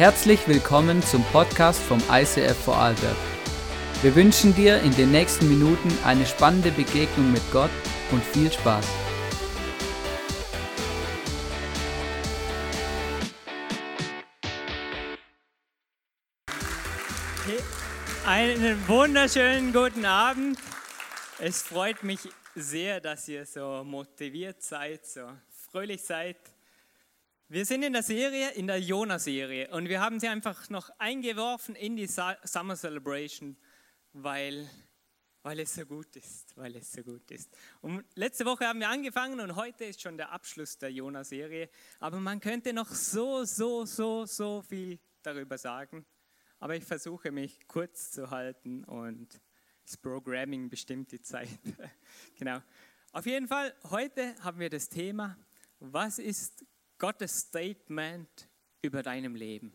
Herzlich 0.00 0.48
willkommen 0.48 1.02
zum 1.02 1.22
Podcast 1.24 1.78
vom 1.78 2.02
ICF 2.10 2.56
Vorarlberg. 2.56 3.18
Wir 4.00 4.14
wünschen 4.16 4.54
dir 4.54 4.80
in 4.80 4.96
den 4.96 5.10
nächsten 5.10 5.46
Minuten 5.46 5.90
eine 6.06 6.24
spannende 6.24 6.70
Begegnung 6.70 7.30
mit 7.30 7.42
Gott 7.52 7.68
und 8.10 8.24
viel 8.24 8.50
Spaß. 8.50 8.86
Einen 18.24 18.88
wunderschönen 18.88 19.70
guten 19.70 20.06
Abend. 20.06 20.58
Es 21.40 21.60
freut 21.60 22.02
mich 22.02 22.20
sehr, 22.54 23.02
dass 23.02 23.28
ihr 23.28 23.44
so 23.44 23.84
motiviert 23.84 24.62
seid, 24.62 25.04
so 25.04 25.28
fröhlich 25.70 26.00
seid. 26.00 26.38
Wir 27.52 27.66
sind 27.66 27.82
in 27.82 27.92
der 27.92 28.04
Serie, 28.04 28.52
in 28.52 28.68
der 28.68 28.80
Jona-Serie 28.80 29.70
und 29.72 29.88
wir 29.88 30.00
haben 30.00 30.20
sie 30.20 30.28
einfach 30.28 30.70
noch 30.70 30.88
eingeworfen 30.98 31.74
in 31.74 31.96
die 31.96 32.06
Summer 32.06 32.76
Celebration, 32.76 33.56
weil, 34.12 34.70
weil 35.42 35.58
es 35.58 35.74
so 35.74 35.84
gut 35.84 36.14
ist, 36.14 36.56
weil 36.56 36.76
es 36.76 36.92
so 36.92 37.02
gut 37.02 37.28
ist. 37.32 37.50
Und 37.80 38.04
letzte 38.14 38.44
Woche 38.44 38.68
haben 38.68 38.78
wir 38.78 38.88
angefangen 38.88 39.40
und 39.40 39.56
heute 39.56 39.86
ist 39.86 40.00
schon 40.00 40.16
der 40.16 40.30
Abschluss 40.30 40.78
der 40.78 40.92
Jona-Serie, 40.92 41.68
aber 41.98 42.20
man 42.20 42.38
könnte 42.38 42.72
noch 42.72 42.88
so, 42.88 43.42
so, 43.42 43.84
so, 43.84 44.26
so 44.26 44.62
viel 44.62 45.00
darüber 45.20 45.58
sagen, 45.58 46.06
aber 46.60 46.76
ich 46.76 46.84
versuche 46.84 47.32
mich 47.32 47.66
kurz 47.66 48.12
zu 48.12 48.30
halten 48.30 48.84
und 48.84 49.40
das 49.84 49.96
Programming 49.96 50.68
bestimmt 50.68 51.10
die 51.10 51.20
Zeit. 51.20 51.48
genau. 52.38 52.62
Auf 53.10 53.26
jeden 53.26 53.48
Fall, 53.48 53.74
heute 53.90 54.36
haben 54.44 54.60
wir 54.60 54.70
das 54.70 54.88
Thema, 54.88 55.36
was 55.80 56.20
ist 56.20 56.64
Gottes 57.00 57.40
Statement 57.40 58.48
über 58.82 59.02
deinem 59.02 59.34
Leben? 59.34 59.72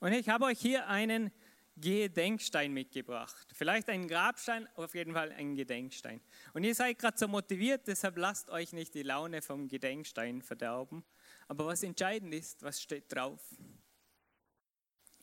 Und 0.00 0.12
ich 0.12 0.28
habe 0.28 0.46
euch 0.46 0.58
hier 0.58 0.88
einen 0.88 1.30
Gedenkstein 1.76 2.72
mitgebracht. 2.72 3.46
Vielleicht 3.52 3.88
einen 3.88 4.08
Grabstein, 4.08 4.68
auf 4.74 4.94
jeden 4.94 5.12
Fall 5.12 5.30
einen 5.32 5.54
Gedenkstein. 5.54 6.20
Und 6.54 6.64
ihr 6.64 6.74
seid 6.74 6.98
gerade 6.98 7.16
so 7.16 7.28
motiviert, 7.28 7.86
deshalb 7.86 8.16
lasst 8.18 8.50
euch 8.50 8.72
nicht 8.72 8.94
die 8.94 9.02
Laune 9.02 9.42
vom 9.42 9.68
Gedenkstein 9.68 10.42
verderben. 10.42 11.04
Aber 11.46 11.66
was 11.66 11.82
entscheidend 11.82 12.34
ist, 12.34 12.62
was 12.62 12.82
steht 12.82 13.12
drauf? 13.14 13.40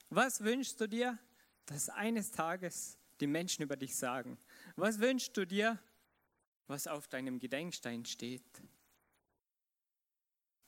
Was 0.10 0.44
wünschst 0.44 0.80
du 0.80 0.88
dir, 0.88 1.18
dass 1.66 1.90
eines 1.90 2.32
Tages 2.32 2.98
die 3.20 3.28
Menschen 3.28 3.64
über 3.64 3.76
dich 3.76 3.96
sagen? 3.96 4.38
Was 4.76 5.00
wünschst 5.00 5.36
du 5.36 5.46
dir, 5.46 5.80
was 6.68 6.88
auf 6.88 7.08
deinem 7.08 7.40
Gedenkstein 7.40 8.06
steht? 8.06 8.62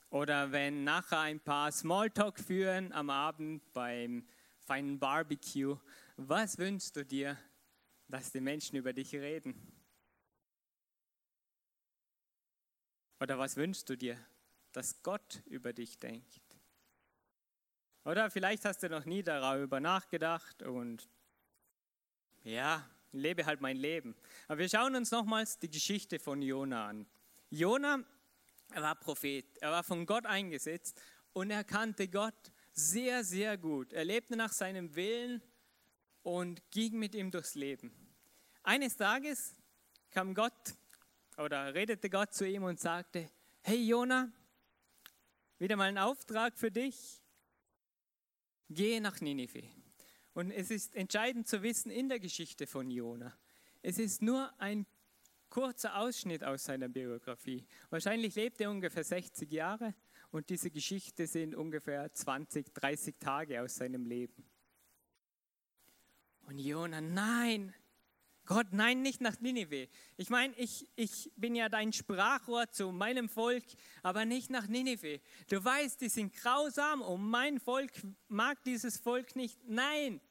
Oder 0.09 0.52
wenn 0.52 0.83
nachher 0.83 1.19
ein 1.19 1.39
paar 1.39 1.72
Smalltalk 1.72 2.39
führen 2.39 2.91
am 2.94 3.09
Abend 3.09 3.61
beim 3.73 4.27
feinen 4.59 4.99
Barbecue, 4.99 5.77
was 6.16 6.58
wünschst 6.58 6.95
du 6.95 7.05
dir, 7.05 7.38
dass 8.08 8.31
die 8.31 8.41
Menschen 8.41 8.77
über 8.77 8.94
dich 8.94 9.14
reden? 9.14 9.55
Oder 13.19 13.38
was 13.38 13.58
wünschst 13.58 13.89
du 13.89 13.97
dir, 13.97 14.17
dass 14.72 15.02
Gott 15.03 15.41
über 15.45 15.73
dich 15.73 15.97
denkt? 15.97 16.42
Oder 18.05 18.30
vielleicht 18.30 18.64
hast 18.64 18.83
du 18.83 18.89
noch 18.89 19.05
nie 19.05 19.23
darüber 19.23 19.81
nachgedacht 19.81 20.64
und 20.64 21.09
ja, 22.44 22.89
lebe 23.11 23.45
halt 23.45 23.59
mein 23.59 23.75
Leben. 23.75 24.16
Aber 24.47 24.59
wir 24.59 24.69
schauen 24.69 24.95
uns 24.95 25.11
nochmals 25.11 25.59
die 25.59 25.69
Geschichte 25.69 26.19
von 26.19 26.42
Jona 26.42 26.88
an. 26.88 27.05
Jona, 27.49 28.05
er 28.71 28.81
war 28.81 28.95
Prophet, 28.95 29.45
er 29.61 29.71
war 29.71 29.83
von 29.83 30.05
Gott 30.05 30.25
eingesetzt 30.25 30.99
und 31.33 31.51
er 31.51 31.63
kannte 31.63 32.07
Gott 32.07 32.51
sehr, 32.71 33.23
sehr 33.23 33.57
gut. 33.57 33.93
Er 33.93 34.05
lebte 34.05 34.35
nach 34.35 34.51
seinem 34.51 34.95
Willen 34.95 35.41
und 36.23 36.61
ging 36.71 36.99
mit 36.99 37.15
ihm 37.15 37.31
durchs 37.31 37.55
Leben. 37.55 37.92
Eines 38.64 38.97
Tages 38.97 39.55
kam 40.11 40.33
Gott 40.33 40.75
oder 41.37 41.73
redete 41.73 42.09
Gott 42.09 42.33
zu 42.33 42.47
ihm 42.47 42.64
und 42.64 42.80
sagte, 42.80 43.30
hey 43.61 43.83
Jona, 43.87 44.31
wieder 45.59 45.75
mal 45.75 45.89
ein 45.89 45.97
Auftrag 45.97 46.58
für 46.58 46.71
dich, 46.71 47.21
geh 48.69 48.99
nach 48.99 49.21
Ninive. 49.21 49.63
Und 50.33 50.52
es 50.52 50.69
ist 50.69 50.95
entscheidend 50.95 51.47
zu 51.47 51.63
wissen 51.63 51.89
in 51.89 52.09
der 52.09 52.19
Geschichte 52.19 52.67
von 52.67 52.92
Jona. 52.92 53.36
Es 53.81 53.97
ist 53.97 54.21
nur 54.21 54.53
ein 54.59 54.86
kurzer 55.57 55.97
Ausschnitt 55.97 56.43
aus 56.43 56.65
seiner 56.65 56.87
Biografie. 56.87 57.65
Wahrscheinlich 57.89 58.35
lebt 58.35 58.61
er 58.61 58.69
ungefähr 58.69 59.03
60 59.03 59.51
Jahre 59.51 59.95
und 60.29 60.51
diese 60.51 60.69
Geschichte 60.69 61.25
sind 61.25 61.55
ungefähr 61.55 62.13
20, 62.13 62.75
30 62.75 63.15
Tage 63.17 63.59
aus 63.63 63.73
seinem 63.73 64.05
Leben. 64.05 64.47
Und 66.45 66.59
Jona, 66.59 67.01
nein, 67.01 67.73
Gott, 68.45 68.67
nein, 68.69 69.01
nicht 69.01 69.19
nach 69.19 69.39
Ninive. 69.39 69.89
Ich 70.15 70.29
meine, 70.29 70.53
ich, 70.57 70.87
ich 70.95 71.31
bin 71.35 71.55
ja 71.55 71.69
dein 71.69 71.91
Sprachrohr 71.91 72.69
zu 72.69 72.91
meinem 72.91 73.27
Volk, 73.27 73.65
aber 74.03 74.25
nicht 74.25 74.51
nach 74.51 74.67
Ninive. 74.67 75.21
Du 75.49 75.65
weißt, 75.65 75.99
die 76.01 76.09
sind 76.09 76.33
grausam 76.33 77.01
und 77.01 77.27
mein 77.27 77.59
Volk 77.59 77.93
mag 78.27 78.63
dieses 78.63 78.97
Volk 78.97 79.35
nicht. 79.35 79.59
Nein, 79.67 80.21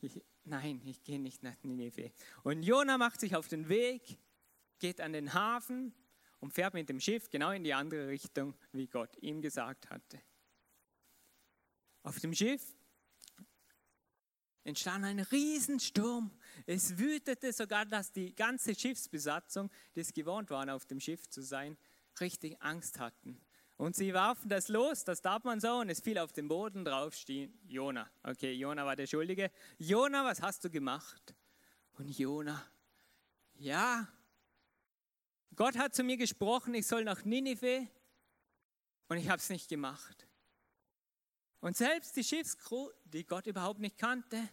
ich, 0.00 0.22
nein, 0.44 0.80
ich 0.84 1.02
gehe 1.02 1.18
nicht 1.18 1.42
nach 1.42 1.60
Nineveh. 1.64 2.12
Und 2.44 2.62
Jona 2.62 2.98
macht 2.98 3.18
sich 3.18 3.34
auf 3.34 3.48
den 3.48 3.68
Weg, 3.68 4.16
geht 4.80 5.00
an 5.00 5.12
den 5.12 5.32
Hafen 5.32 5.94
und 6.40 6.52
fährt 6.52 6.74
mit 6.74 6.88
dem 6.88 7.00
Schiff 7.00 7.30
genau 7.30 7.52
in 7.52 7.62
die 7.62 7.74
andere 7.74 8.08
Richtung, 8.08 8.54
wie 8.72 8.88
Gott 8.88 9.16
ihm 9.20 9.40
gesagt 9.40 9.90
hatte. 9.90 10.20
Auf 12.02 12.18
dem 12.18 12.34
Schiff 12.34 12.74
entstand 14.64 15.04
ein 15.04 15.20
Riesensturm. 15.20 16.30
Es 16.66 16.98
wütete 16.98 17.52
sogar, 17.52 17.84
dass 17.84 18.12
die 18.12 18.34
ganze 18.34 18.74
Schiffsbesatzung, 18.74 19.70
die 19.94 20.00
es 20.00 20.12
gewohnt 20.12 20.50
waren, 20.50 20.70
auf 20.70 20.86
dem 20.86 21.00
Schiff 21.00 21.28
zu 21.28 21.42
sein, 21.42 21.76
richtig 22.20 22.60
Angst 22.60 22.98
hatten. 22.98 23.40
Und 23.76 23.96
sie 23.96 24.12
warfen 24.12 24.48
das 24.50 24.68
los, 24.68 25.04
das 25.04 25.22
tat 25.22 25.44
man 25.44 25.58
so, 25.58 25.76
und 25.76 25.88
es 25.88 26.00
fiel 26.00 26.18
auf 26.18 26.32
den 26.32 26.48
Boden 26.48 26.84
drauf, 26.84 27.14
stehen 27.14 27.58
Jona. 27.66 28.10
Okay, 28.22 28.52
Jona 28.52 28.84
war 28.84 28.94
der 28.94 29.06
Schuldige. 29.06 29.50
Jona, 29.78 30.24
was 30.24 30.42
hast 30.42 30.64
du 30.64 30.70
gemacht? 30.70 31.34
Und 31.94 32.10
Jona, 32.18 32.62
ja, 33.54 34.06
Gott 35.56 35.76
hat 35.76 35.94
zu 35.94 36.02
mir 36.02 36.16
gesprochen, 36.16 36.74
ich 36.74 36.86
soll 36.86 37.04
nach 37.04 37.24
Ninive, 37.24 37.88
und 39.10 39.16
ich 39.16 39.28
habe 39.28 39.38
es 39.38 39.50
nicht 39.50 39.68
gemacht. 39.68 40.28
Und 41.58 41.76
selbst 41.76 42.14
die 42.16 42.22
Schiffscrew, 42.22 42.90
die 43.04 43.26
Gott 43.26 43.46
überhaupt 43.46 43.80
nicht 43.80 43.98
kannte, 43.98 44.48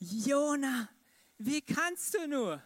Jona, 0.00 0.88
wie 1.38 1.62
kannst 1.62 2.14
du 2.14 2.26
nur? 2.26 2.62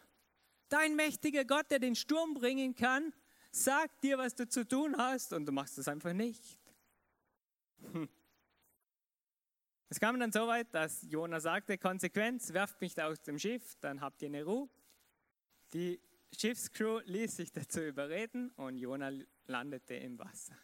Dein 0.71 0.97
mächtiger 0.97 1.45
Gott, 1.45 1.71
der 1.71 1.79
den 1.79 1.95
Sturm 1.95 2.33
bringen 2.33 2.75
kann, 2.75 3.13
sagt 3.51 4.03
dir, 4.03 4.17
was 4.17 4.35
du 4.35 4.49
zu 4.49 4.67
tun 4.67 4.97
hast 4.97 5.35
und 5.35 5.45
du 5.45 5.53
machst 5.53 5.77
es 5.77 5.87
einfach 5.87 6.15
nicht. 6.15 6.59
Hm. 7.93 8.09
Es 9.91 10.01
kam 10.01 10.19
dann 10.19 10.33
so 10.33 10.47
weit, 10.47 10.73
dass 10.73 11.03
Jona 11.03 11.41
sagte, 11.41 11.77
Konsequenz, 11.77 12.55
werft 12.55 12.81
mich 12.81 12.95
da 12.95 13.09
aus 13.09 13.21
dem 13.21 13.39
Schiff, 13.39 13.77
dann 13.81 14.01
habt 14.01 14.23
ihr 14.23 14.29
eine 14.29 14.45
Ruhe. 14.45 14.71
Die 15.75 16.01
Schiffscrew 16.37 17.01
ließ 17.05 17.37
sich 17.37 17.53
dazu 17.53 17.81
überreden 17.81 18.51
und 18.53 18.79
Jona 18.79 19.11
landete 19.47 19.95
im 19.95 20.19
Wasser. 20.19 20.57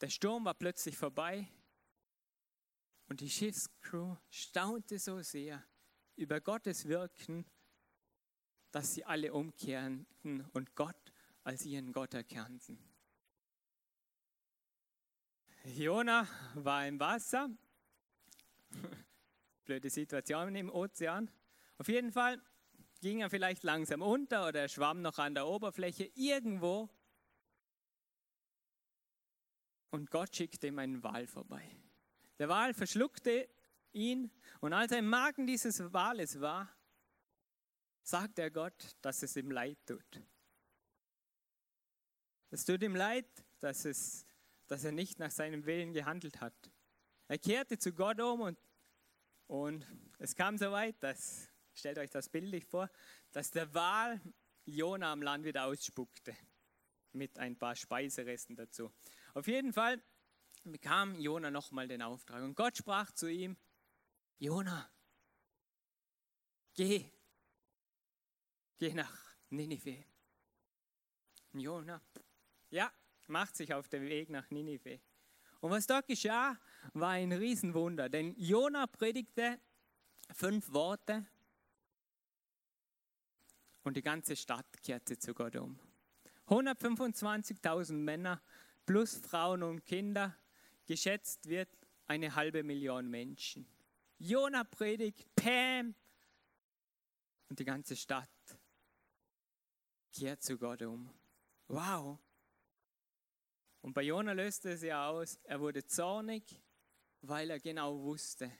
Der 0.00 0.08
Sturm 0.08 0.44
war 0.44 0.54
plötzlich 0.54 0.96
vorbei 0.96 1.48
und 3.08 3.20
die 3.20 3.30
Schiffscrew 3.30 4.16
staunte 4.28 4.98
so 4.98 5.20
sehr 5.22 5.64
über 6.16 6.40
Gottes 6.40 6.86
Wirken 6.86 7.44
dass 8.70 8.94
sie 8.94 9.04
alle 9.04 9.32
umkehrten 9.32 10.46
und 10.52 10.74
Gott 10.74 11.12
als 11.42 11.64
ihren 11.64 11.92
Gott 11.92 12.14
erkannten. 12.14 12.78
Jona 15.64 16.26
war 16.54 16.86
im 16.86 16.98
Wasser. 16.98 17.50
Blöde 19.64 19.90
Situation 19.90 20.54
im 20.54 20.70
Ozean. 20.70 21.30
Auf 21.78 21.88
jeden 21.88 22.12
Fall 22.12 22.40
ging 23.00 23.20
er 23.20 23.30
vielleicht 23.30 23.62
langsam 23.62 24.02
unter 24.02 24.46
oder 24.48 24.60
er 24.60 24.68
schwamm 24.68 25.02
noch 25.02 25.18
an 25.18 25.34
der 25.34 25.46
Oberfläche 25.46 26.10
irgendwo. 26.14 26.88
Und 29.90 30.10
Gott 30.10 30.34
schickte 30.36 30.68
ihm 30.68 30.78
einen 30.78 31.02
Wal 31.02 31.26
vorbei. 31.26 31.64
Der 32.38 32.48
Wal 32.48 32.74
verschluckte 32.74 33.48
ihn 33.92 34.30
und 34.60 34.72
als 34.72 34.92
er 34.92 34.98
im 34.98 35.08
Magen 35.08 35.46
dieses 35.46 35.92
Wales 35.92 36.40
war, 36.40 36.70
sagt 38.02 38.38
er 38.38 38.50
Gott, 38.50 38.96
dass 39.02 39.22
es 39.22 39.36
ihm 39.36 39.50
leid 39.50 39.78
tut. 39.86 40.22
Es 42.50 42.64
tut 42.64 42.82
ihm 42.82 42.96
leid, 42.96 43.28
dass, 43.60 43.84
es, 43.84 44.26
dass 44.66 44.84
er 44.84 44.92
nicht 44.92 45.18
nach 45.18 45.30
seinem 45.30 45.66
Willen 45.66 45.92
gehandelt 45.92 46.40
hat. 46.40 46.54
Er 47.28 47.38
kehrte 47.38 47.78
zu 47.78 47.92
Gott 47.92 48.20
um 48.20 48.40
und, 48.40 48.58
und 49.46 49.86
es 50.18 50.34
kam 50.34 50.58
so 50.58 50.72
weit, 50.72 51.00
dass, 51.02 51.48
stellt 51.74 51.98
euch 51.98 52.10
das 52.10 52.28
bildlich 52.28 52.64
vor, 52.64 52.90
dass 53.32 53.50
der 53.50 53.72
Wal 53.74 54.20
Jona 54.64 55.12
am 55.12 55.22
Land 55.22 55.44
wieder 55.44 55.66
ausspuckte. 55.66 56.36
Mit 57.12 57.38
ein 57.38 57.58
paar 57.58 57.74
Speiseresten 57.74 58.54
dazu. 58.54 58.92
Auf 59.34 59.48
jeden 59.48 59.72
Fall 59.72 60.00
bekam 60.64 61.18
Jona 61.18 61.50
nochmal 61.50 61.88
den 61.88 62.02
Auftrag. 62.02 62.42
Und 62.42 62.54
Gott 62.54 62.76
sprach 62.76 63.10
zu 63.12 63.28
ihm, 63.28 63.56
Jona, 64.38 64.88
geh, 66.74 67.10
geh 68.78 68.94
nach 68.94 69.36
Ninive. 69.50 70.04
Jona, 71.52 72.00
ja, 72.70 72.92
macht 73.26 73.56
sich 73.56 73.74
auf 73.74 73.88
den 73.88 74.04
Weg 74.04 74.30
nach 74.30 74.48
Ninive. 74.50 75.00
Und 75.60 75.70
was 75.72 75.86
dort 75.86 76.06
geschah, 76.06 76.58
war 76.94 77.10
ein 77.10 77.32
Riesenwunder, 77.32 78.08
denn 78.08 78.34
Jona 78.38 78.86
predigte 78.86 79.60
fünf 80.32 80.72
Worte 80.72 81.26
und 83.82 83.96
die 83.96 84.02
ganze 84.02 84.36
Stadt 84.36 84.82
kehrte 84.82 85.18
zu 85.18 85.34
Gott 85.34 85.56
um. 85.56 85.78
125.000 86.48 87.92
Männer 87.92 88.42
plus 88.84 89.16
Frauen 89.16 89.62
und 89.62 89.84
Kinder, 89.84 90.36
geschätzt 90.86 91.48
wird 91.48 91.68
eine 92.06 92.34
halbe 92.34 92.64
Million 92.64 93.08
Menschen. 93.08 93.66
Jona 94.18 94.64
predigt, 94.64 95.24
Pam, 95.36 95.94
und 97.48 97.58
die 97.58 97.64
ganze 97.64 97.96
Stadt 97.96 98.28
kehrt 100.12 100.42
zu 100.42 100.58
Gott 100.58 100.82
um. 100.82 101.10
Wow! 101.68 102.18
Und 103.82 103.92
bei 103.92 104.02
Jona 104.02 104.32
löste 104.32 104.72
es 104.72 104.82
ja 104.82 105.08
aus, 105.08 105.38
er 105.44 105.60
wurde 105.60 105.84
zornig, 105.86 106.60
weil 107.22 107.50
er 107.50 107.60
genau 107.60 108.02
wusste, 108.02 108.50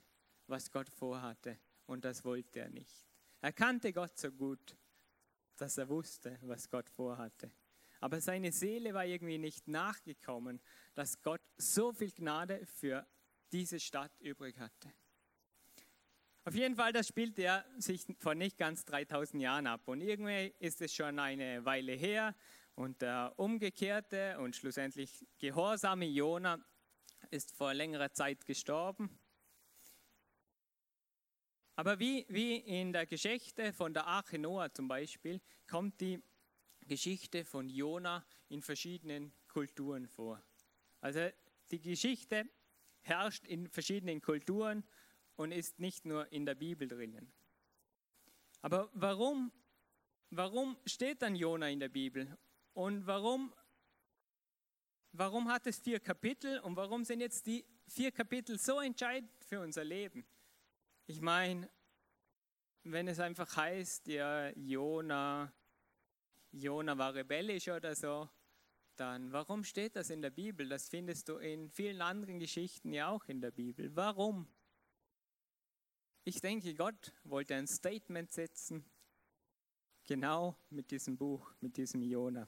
was 0.46 0.70
Gott 0.70 0.88
vorhatte 0.88 1.58
und 1.86 2.04
das 2.04 2.24
wollte 2.24 2.60
er 2.60 2.70
nicht. 2.70 3.06
Er 3.40 3.52
kannte 3.52 3.92
Gott 3.92 4.16
so 4.18 4.30
gut, 4.30 4.76
dass 5.60 5.78
er 5.78 5.88
wusste, 5.88 6.38
was 6.42 6.68
Gott 6.68 6.88
vorhatte. 6.88 7.50
Aber 8.00 8.20
seine 8.20 8.50
Seele 8.50 8.94
war 8.94 9.04
irgendwie 9.04 9.38
nicht 9.38 9.68
nachgekommen, 9.68 10.60
dass 10.94 11.22
Gott 11.22 11.42
so 11.58 11.92
viel 11.92 12.10
Gnade 12.10 12.64
für 12.64 13.06
diese 13.52 13.78
Stadt 13.78 14.12
übrig 14.20 14.58
hatte. 14.58 14.92
Auf 16.44 16.54
jeden 16.54 16.74
Fall, 16.74 16.92
das 16.92 17.08
spielte 17.08 17.42
er 17.42 17.64
sich 17.76 18.06
vor 18.18 18.34
nicht 18.34 18.56
ganz 18.56 18.86
3000 18.86 19.42
Jahren 19.42 19.66
ab. 19.66 19.86
Und 19.86 20.00
irgendwie 20.00 20.54
ist 20.58 20.80
es 20.80 20.94
schon 20.94 21.18
eine 21.18 21.64
Weile 21.66 21.92
her. 21.92 22.34
Und 22.74 23.02
der 23.02 23.34
umgekehrte 23.36 24.38
und 24.38 24.56
schlussendlich 24.56 25.26
gehorsame 25.38 26.06
Jona 26.06 26.58
ist 27.30 27.54
vor 27.54 27.74
längerer 27.74 28.12
Zeit 28.12 28.46
gestorben. 28.46 29.18
Aber 31.80 31.98
wie, 31.98 32.26
wie 32.28 32.56
in 32.56 32.92
der 32.92 33.06
Geschichte 33.06 33.72
von 33.72 33.94
der 33.94 34.06
Arche 34.06 34.38
Noah 34.38 34.70
zum 34.70 34.86
Beispiel, 34.86 35.40
kommt 35.66 35.98
die 36.02 36.22
Geschichte 36.82 37.42
von 37.42 37.70
Jona 37.70 38.22
in 38.50 38.60
verschiedenen 38.60 39.32
Kulturen 39.48 40.06
vor. 40.06 40.44
Also 41.00 41.30
die 41.70 41.80
Geschichte 41.80 42.44
herrscht 43.00 43.46
in 43.46 43.66
verschiedenen 43.66 44.20
Kulturen 44.20 44.84
und 45.36 45.52
ist 45.52 45.80
nicht 45.80 46.04
nur 46.04 46.30
in 46.30 46.44
der 46.44 46.54
Bibel 46.54 46.86
drinnen. 46.86 47.32
Aber 48.60 48.90
warum, 48.92 49.50
warum 50.28 50.76
steht 50.84 51.22
dann 51.22 51.34
Jona 51.34 51.70
in 51.70 51.80
der 51.80 51.88
Bibel? 51.88 52.36
Und 52.74 53.06
warum, 53.06 53.54
warum 55.12 55.48
hat 55.48 55.66
es 55.66 55.78
vier 55.78 55.98
Kapitel 55.98 56.60
und 56.60 56.76
warum 56.76 57.06
sind 57.06 57.20
jetzt 57.20 57.46
die 57.46 57.64
vier 57.88 58.12
Kapitel 58.12 58.58
so 58.58 58.80
entscheidend 58.80 59.32
für 59.46 59.62
unser 59.62 59.82
Leben? 59.82 60.26
Ich 61.10 61.20
meine, 61.20 61.68
wenn 62.84 63.08
es 63.08 63.18
einfach 63.18 63.56
heißt, 63.56 64.06
ja, 64.06 64.50
Jona, 64.50 65.52
Jona 66.52 66.96
war 66.98 67.12
rebellisch 67.12 67.66
oder 67.66 67.96
so, 67.96 68.30
dann 68.94 69.32
warum 69.32 69.64
steht 69.64 69.96
das 69.96 70.10
in 70.10 70.22
der 70.22 70.30
Bibel? 70.30 70.68
Das 70.68 70.88
findest 70.88 71.28
du 71.28 71.38
in 71.38 71.68
vielen 71.68 72.00
anderen 72.00 72.38
Geschichten 72.38 72.92
ja 72.92 73.08
auch 73.08 73.24
in 73.24 73.40
der 73.40 73.50
Bibel. 73.50 73.90
Warum? 73.96 74.46
Ich 76.22 76.40
denke, 76.40 76.76
Gott 76.76 77.12
wollte 77.24 77.56
ein 77.56 77.66
Statement 77.66 78.30
setzen, 78.30 78.84
genau 80.04 80.56
mit 80.68 80.92
diesem 80.92 81.18
Buch, 81.18 81.52
mit 81.58 81.76
diesem 81.76 82.02
Jona. 82.02 82.46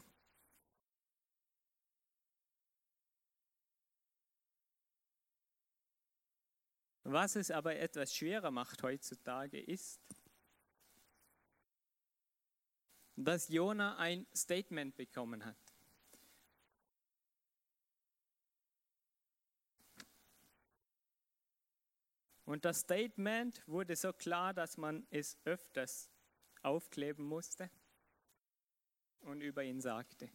Was 7.05 7.37
es 7.37 7.51
aber 7.51 7.77
etwas 7.77 8.15
schwerer 8.15 8.51
macht 8.51 8.83
heutzutage 8.83 9.61
ist, 9.61 10.01
dass 13.17 13.49
Jona 13.49 13.97
ein 13.99 14.27
Statement 14.35 14.97
bekommen 14.97 15.45
hat. 15.45 15.57
Und 22.45 22.65
das 22.65 22.81
Statement 22.81 23.63
wurde 23.67 23.97
so 23.97 24.13
klar, 24.13 24.53
dass 24.53 24.77
man 24.77 25.07
es 25.11 25.39
öfters 25.45 26.11
aufkleben 26.63 27.25
musste 27.25 27.71
und 29.21 29.41
über 29.41 29.65
ihn 29.65 29.81
sagte. 29.81 30.31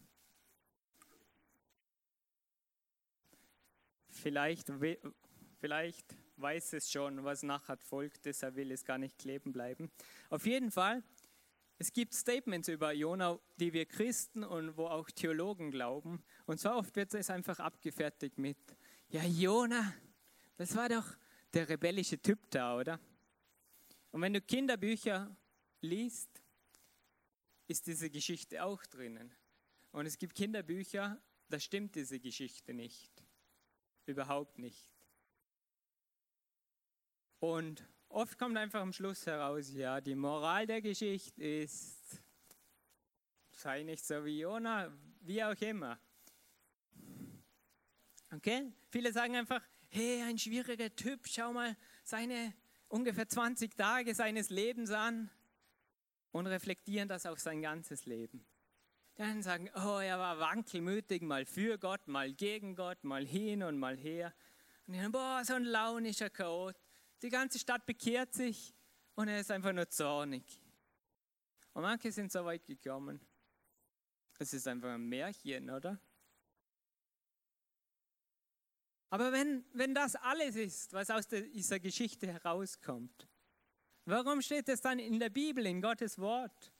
Vielleicht, 4.08 4.72
vielleicht 5.60 6.16
weiß 6.40 6.72
es 6.74 6.90
schon, 6.90 7.24
was 7.24 7.42
nachher 7.42 7.76
folgt, 7.76 8.24
deshalb 8.24 8.56
will 8.56 8.70
es 8.70 8.84
gar 8.84 8.98
nicht 8.98 9.18
kleben 9.18 9.52
bleiben. 9.52 9.90
Auf 10.30 10.46
jeden 10.46 10.70
Fall 10.70 11.02
es 11.80 11.92
gibt 11.92 12.12
Statements 12.12 12.66
über 12.66 12.92
Jona, 12.92 13.38
die 13.56 13.72
wir 13.72 13.86
Christen 13.86 14.42
und 14.42 14.76
wo 14.76 14.86
auch 14.88 15.08
Theologen 15.12 15.70
glauben. 15.70 16.24
Und 16.44 16.58
so 16.58 16.72
oft 16.72 16.96
wird 16.96 17.14
es 17.14 17.30
einfach 17.30 17.60
abgefertigt 17.60 18.36
mit, 18.36 18.58
ja, 19.10 19.22
Jona, 19.22 19.94
das 20.56 20.74
war 20.74 20.88
doch 20.88 21.06
der 21.54 21.68
rebellische 21.68 22.20
Typ 22.20 22.50
da, 22.50 22.76
oder? 22.76 22.98
Und 24.10 24.22
wenn 24.22 24.32
du 24.32 24.40
Kinderbücher 24.40 25.36
liest, 25.80 26.42
ist 27.68 27.86
diese 27.86 28.10
Geschichte 28.10 28.64
auch 28.64 28.84
drinnen. 28.86 29.32
Und 29.92 30.06
es 30.06 30.18
gibt 30.18 30.34
Kinderbücher, 30.34 31.22
da 31.48 31.60
stimmt 31.60 31.94
diese 31.94 32.18
Geschichte 32.18 32.74
nicht. 32.74 33.12
Überhaupt 34.04 34.58
nicht. 34.58 34.90
Und 37.40 37.88
Oft 38.10 38.38
kommt 38.38 38.56
einfach 38.56 38.80
am 38.80 38.92
Schluss 38.92 39.26
heraus, 39.26 39.72
ja, 39.74 40.00
die 40.00 40.14
Moral 40.14 40.66
der 40.66 40.80
Geschichte 40.80 41.44
ist, 41.44 42.22
sei 43.52 43.82
nicht 43.82 44.04
so 44.04 44.24
wie 44.24 44.40
Jona, 44.40 44.90
wie 45.20 45.44
auch 45.44 45.60
immer. 45.60 45.98
Okay? 48.34 48.72
Viele 48.88 49.12
sagen 49.12 49.36
einfach, 49.36 49.62
hey, 49.88 50.22
ein 50.22 50.38
schwieriger 50.38 50.94
Typ, 50.96 51.28
schau 51.28 51.52
mal 51.52 51.76
seine 52.02 52.54
ungefähr 52.88 53.28
20 53.28 53.76
Tage 53.76 54.14
seines 54.14 54.48
Lebens 54.48 54.90
an 54.90 55.30
und 56.32 56.46
reflektieren 56.46 57.08
das 57.08 57.26
auf 57.26 57.40
sein 57.40 57.60
ganzes 57.60 58.06
Leben. 58.06 58.46
Dann 59.16 59.42
sagen, 59.42 59.68
oh, 59.74 59.98
er 59.98 60.18
war 60.18 60.38
wankelmütig, 60.38 61.22
mal 61.22 61.44
für 61.44 61.76
Gott, 61.76 62.08
mal 62.08 62.32
gegen 62.32 62.74
Gott, 62.74 63.04
mal 63.04 63.26
hin 63.26 63.62
und 63.62 63.78
mal 63.78 63.98
her. 63.98 64.32
Und 64.86 64.94
sagen, 64.94 65.12
boah, 65.12 65.42
so 65.44 65.54
ein 65.54 65.64
launischer 65.64 66.30
Chaot. 66.30 66.74
Die 67.22 67.30
ganze 67.30 67.58
Stadt 67.58 67.84
bekehrt 67.84 68.32
sich 68.32 68.74
und 69.14 69.28
er 69.28 69.40
ist 69.40 69.50
einfach 69.50 69.72
nur 69.72 69.88
zornig. 69.88 70.44
Und 71.72 71.82
manche 71.82 72.12
sind 72.12 72.30
so 72.30 72.44
weit 72.44 72.64
gekommen. 72.64 73.20
Es 74.38 74.52
ist 74.52 74.68
einfach 74.68 74.90
ein 74.90 75.08
Märchen, 75.08 75.68
oder? 75.68 76.00
Aber 79.10 79.32
wenn, 79.32 79.64
wenn 79.72 79.94
das 79.94 80.14
alles 80.14 80.54
ist, 80.54 80.92
was 80.92 81.10
aus 81.10 81.26
dieser 81.26 81.80
Geschichte 81.80 82.30
herauskommt, 82.30 83.26
warum 84.04 84.40
steht 84.40 84.68
es 84.68 84.80
dann 84.80 85.00
in 85.00 85.18
der 85.18 85.30
Bibel, 85.30 85.66
in 85.66 85.80
Gottes 85.80 86.18
Wort? 86.18 86.72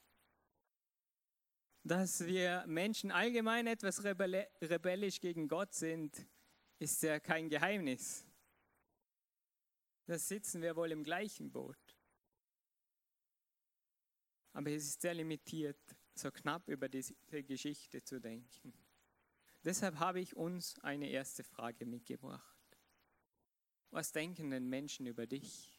Dass 1.83 2.25
wir 2.25 2.65
Menschen 2.67 3.11
allgemein 3.11 3.67
etwas 3.67 4.05
rebellisch 4.05 5.21
gegen 5.21 5.49
Gott 5.49 5.75
sind, 5.75 6.29
ist 6.79 7.03
ja 7.03 7.19
kein 7.19 7.49
Geheimnis 7.49 8.28
da 10.09 10.19
sitzen 10.19 10.63
wir 10.63 10.75
wohl 10.75 10.91
im 10.91 11.05
gleichen 11.05 11.53
Boot. 11.53 11.77
Aber 14.55 14.71
es 14.71 14.87
ist 14.87 15.03
sehr 15.03 15.13
limitiert, 15.13 15.79
so 16.15 16.31
knapp 16.31 16.67
über 16.67 16.89
diese 16.89 17.15
Geschichte 17.31 18.03
zu 18.03 18.19
denken. 18.19 18.73
Deshalb 19.65 19.99
habe 19.99 20.21
ich 20.21 20.35
uns 20.35 20.79
eine 20.79 21.11
erste 21.11 21.45
Frage 21.45 21.85
mitgebracht. 21.85 22.79
Was 23.91 24.11
denken 24.11 24.49
denn 24.49 24.67
Menschen 24.67 25.07
über 25.07 25.27
dich? 25.27 25.79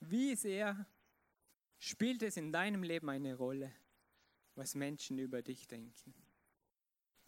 Wie 0.00 0.34
sehr 0.34 0.88
spielt 1.78 2.22
es 2.24 2.36
in 2.36 2.50
deinem 2.50 2.82
Leben 2.82 3.08
eine 3.10 3.36
Rolle, 3.36 3.72
was 4.56 4.74
Menschen 4.74 5.18
über 5.18 5.40
dich 5.40 5.68
denken? 5.68 6.12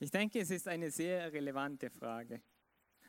Ich 0.00 0.10
denke, 0.10 0.40
es 0.40 0.50
ist 0.50 0.66
eine 0.66 0.90
sehr 0.90 1.32
relevante 1.32 1.90
Frage. 1.90 2.42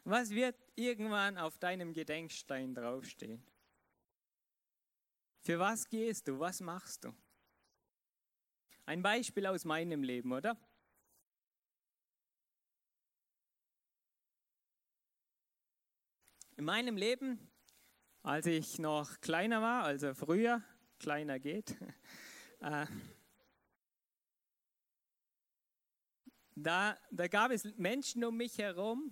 Was 0.07 0.29
wird 0.29 0.55
irgendwann 0.75 1.39
auf 1.39 1.57
deinem 1.57 1.91
Gedenkstein 1.91 2.75
draufstehen? 2.75 3.43
Für 5.41 5.57
was 5.57 5.89
gehst 5.89 6.27
du? 6.27 6.39
Was 6.39 6.62
machst 6.62 7.05
du? 7.05 7.15
Ein 8.85 9.01
Beispiel 9.01 9.47
aus 9.47 9.65
meinem 9.65 10.03
Leben, 10.03 10.31
oder? 10.31 10.55
In 16.57 16.65
meinem 16.65 16.97
Leben, 16.97 17.39
als 18.21 18.45
ich 18.45 18.77
noch 18.77 19.19
kleiner 19.21 19.59
war, 19.63 19.85
also 19.85 20.13
früher, 20.13 20.63
kleiner 21.00 21.39
geht, 21.39 21.75
äh, 22.59 22.85
da, 26.53 26.95
da 27.09 27.27
gab 27.27 27.50
es 27.50 27.63
Menschen 27.75 28.24
um 28.24 28.38
mich 28.38 28.59
herum, 28.59 29.12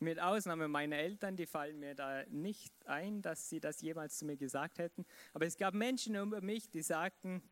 mit 0.00 0.20
Ausnahme 0.20 0.68
meiner 0.68 0.96
Eltern, 0.96 1.36
die 1.36 1.46
fallen 1.46 1.78
mir 1.78 1.94
da 1.94 2.24
nicht 2.26 2.72
ein, 2.86 3.22
dass 3.22 3.48
sie 3.48 3.60
das 3.60 3.80
jemals 3.80 4.18
zu 4.18 4.24
mir 4.24 4.36
gesagt 4.36 4.78
hätten. 4.78 5.04
Aber 5.32 5.46
es 5.46 5.56
gab 5.56 5.74
Menschen 5.74 6.16
um 6.16 6.30
mich, 6.40 6.70
die 6.70 6.82
sagten, 6.82 7.42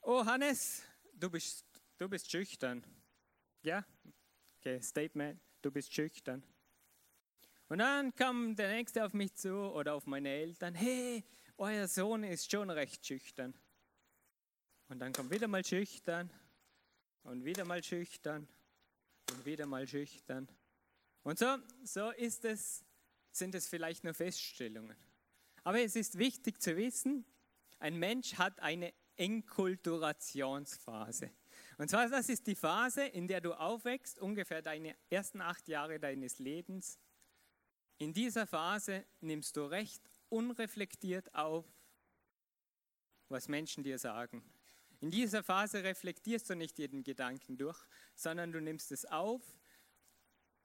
oh 0.00 0.24
Hannes, 0.24 0.82
du 1.14 1.30
bist, 1.30 1.66
du 1.98 2.08
bist 2.08 2.30
schüchtern. 2.30 2.84
Ja, 3.62 3.84
okay, 4.58 4.80
Statement, 4.80 5.40
du 5.60 5.70
bist 5.70 5.92
schüchtern. 5.92 6.42
Und 7.68 7.78
dann 7.78 8.14
kam 8.14 8.54
der 8.54 8.70
Nächste 8.70 9.04
auf 9.04 9.14
mich 9.14 9.34
zu 9.34 9.54
oder 9.54 9.94
auf 9.94 10.06
meine 10.06 10.28
Eltern, 10.28 10.74
hey, 10.74 11.24
euer 11.56 11.86
Sohn 11.88 12.24
ist 12.24 12.50
schon 12.50 12.70
recht 12.70 13.06
schüchtern. 13.06 13.54
Und 14.88 14.98
dann 14.98 15.12
kommt 15.12 15.30
wieder 15.30 15.48
mal 15.48 15.64
schüchtern 15.64 16.30
und 17.22 17.44
wieder 17.44 17.64
mal 17.64 17.82
schüchtern 17.82 18.48
und 19.30 19.46
wieder 19.46 19.64
mal 19.66 19.86
schüchtern. 19.86 20.48
Und 21.22 21.38
so, 21.38 21.56
so 21.84 22.10
ist 22.10 22.44
es, 22.44 22.84
sind 23.30 23.54
es 23.54 23.68
vielleicht 23.68 24.04
nur 24.04 24.12
Feststellungen. 24.14 24.96
Aber 25.64 25.80
es 25.80 25.96
ist 25.96 26.18
wichtig 26.18 26.60
zu 26.60 26.76
wissen, 26.76 27.24
ein 27.78 27.96
Mensch 27.96 28.34
hat 28.34 28.60
eine 28.60 28.92
Enkulturationsphase. 29.16 31.30
Und 31.78 31.88
zwar, 31.88 32.08
das 32.08 32.28
ist 32.28 32.46
die 32.46 32.54
Phase, 32.54 33.04
in 33.04 33.26
der 33.28 33.40
du 33.40 33.54
aufwächst, 33.54 34.18
ungefähr 34.18 34.60
deine 34.62 34.94
ersten 35.10 35.40
acht 35.40 35.68
Jahre 35.68 35.98
deines 36.00 36.38
Lebens. 36.38 36.98
In 37.98 38.12
dieser 38.12 38.46
Phase 38.46 39.06
nimmst 39.20 39.56
du 39.56 39.64
recht 39.64 40.02
unreflektiert 40.28 41.34
auf, 41.34 41.64
was 43.28 43.48
Menschen 43.48 43.84
dir 43.84 43.98
sagen. 43.98 44.42
In 45.00 45.10
dieser 45.10 45.42
Phase 45.42 45.84
reflektierst 45.84 46.50
du 46.50 46.54
nicht 46.54 46.78
jeden 46.78 47.04
Gedanken 47.04 47.56
durch, 47.56 47.78
sondern 48.14 48.52
du 48.52 48.60
nimmst 48.60 48.92
es 48.92 49.04
auf 49.04 49.42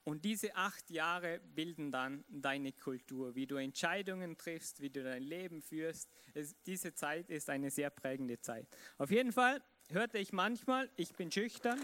und 0.08 0.24
diese 0.24 0.56
acht 0.56 0.90
Jahre 0.90 1.42
bilden 1.54 1.92
dann 1.92 2.24
deine 2.30 2.72
Kultur, 2.72 3.36
wie 3.36 3.46
du 3.46 3.58
Entscheidungen 3.58 4.38
triffst, 4.38 4.80
wie 4.80 4.90
du 4.90 5.04
dein 5.04 5.22
Leben 5.22 5.62
führst. 5.62 6.10
Es, 6.34 6.56
diese 6.64 6.94
Zeit 6.94 7.30
ist 7.30 7.50
eine 7.50 7.70
sehr 7.70 7.90
prägende 7.90 8.40
Zeit. 8.40 8.70
Auf 8.98 9.12
jeden 9.12 9.34
Fall 9.34 9.62
hörte 9.90 10.18
ich 10.18 10.32
manchmal, 10.32 10.90
ich 10.96 11.14
bin 11.14 11.30
schüchtern. 11.30 11.78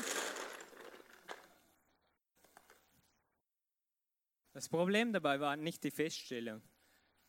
Das 4.53 4.69
Problem 4.69 5.11
dabei 5.11 5.41
war 5.41 5.57
nicht 5.57 5.83
die 5.83 5.91
Feststellung, 5.91 6.61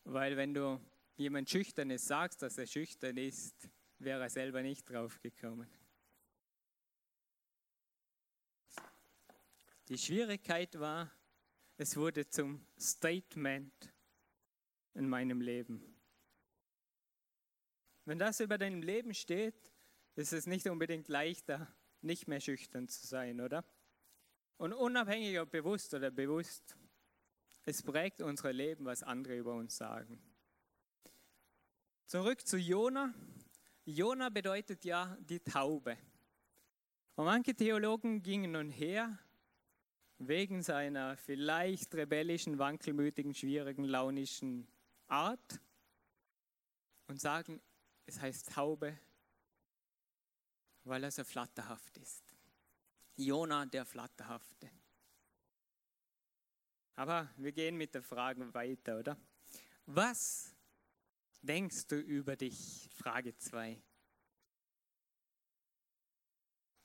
weil 0.05 0.37
wenn 0.37 0.53
du 0.53 0.79
jemand 1.17 1.49
Schüchternes 1.49 2.07
sagst, 2.07 2.41
dass 2.41 2.57
er 2.57 2.67
schüchtern 2.67 3.17
ist, 3.17 3.69
wäre 3.99 4.21
er 4.21 4.29
selber 4.29 4.61
nicht 4.61 4.89
drauf 4.89 5.19
Die 9.87 9.99
Schwierigkeit 9.99 10.79
war, 10.79 11.11
es 11.77 11.95
wurde 11.95 12.27
zum 12.27 12.65
Statement 12.79 13.93
in 14.95 15.07
meinem 15.07 15.41
Leben. 15.41 15.95
Wenn 18.05 18.17
das 18.17 18.39
über 18.39 18.57
deinem 18.57 18.81
Leben 18.81 19.13
steht, 19.13 19.71
ist 20.15 20.33
es 20.33 20.47
nicht 20.47 20.67
unbedingt 20.67 21.07
leichter, 21.07 21.67
nicht 22.01 22.27
mehr 22.27 22.39
schüchtern 22.39 22.87
zu 22.87 23.05
sein, 23.05 23.39
oder? 23.41 23.63
Und 24.57 24.73
unabhängig 24.73 25.39
ob 25.39 25.51
bewusst 25.51 25.93
oder 25.93 26.09
bewusst, 26.09 26.75
es 27.65 27.83
prägt 27.83 28.21
unser 28.21 28.53
Leben, 28.53 28.85
was 28.85 29.03
andere 29.03 29.37
über 29.37 29.53
uns 29.53 29.77
sagen. 29.77 30.19
Zurück 32.05 32.47
zu 32.47 32.57
Jona. 32.57 33.13
Jona 33.85 34.29
bedeutet 34.29 34.83
ja 34.85 35.15
die 35.19 35.39
Taube. 35.39 35.97
Und 37.15 37.25
manche 37.25 37.53
Theologen 37.53 38.23
gingen 38.23 38.51
nun 38.51 38.71
her 38.71 39.19
wegen 40.27 40.61
seiner 40.61 41.17
vielleicht 41.17 41.93
rebellischen, 41.95 42.57
wankelmütigen, 42.57 43.33
schwierigen, 43.33 43.83
launischen 43.83 44.67
Art 45.07 45.59
und 47.07 47.19
sagen, 47.19 47.61
es 48.05 48.19
heißt 48.19 48.51
Taube, 48.53 48.97
weil 50.83 51.03
er 51.03 51.11
so 51.11 51.23
flatterhaft 51.23 51.97
ist. 51.97 52.23
Jona 53.15 53.65
der 53.65 53.85
Flatterhafte. 53.85 54.69
Aber 56.95 57.29
wir 57.37 57.51
gehen 57.51 57.75
mit 57.77 57.93
der 57.93 58.03
Frage 58.03 58.53
weiter, 58.53 58.99
oder? 58.99 59.17
Was 59.85 60.55
denkst 61.41 61.87
du 61.87 61.99
über 61.99 62.35
dich? 62.35 62.89
Frage 62.95 63.35
2. 63.37 63.81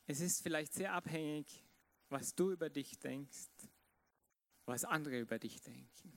Es 0.06 0.20
ist 0.20 0.42
vielleicht 0.42 0.72
sehr 0.72 0.92
abhängig 0.92 1.64
was 2.10 2.34
du 2.34 2.52
über 2.52 2.68
dich 2.68 2.98
denkst, 2.98 3.48
was 4.66 4.84
andere 4.84 5.18
über 5.18 5.38
dich 5.38 5.60
denken. 5.62 6.12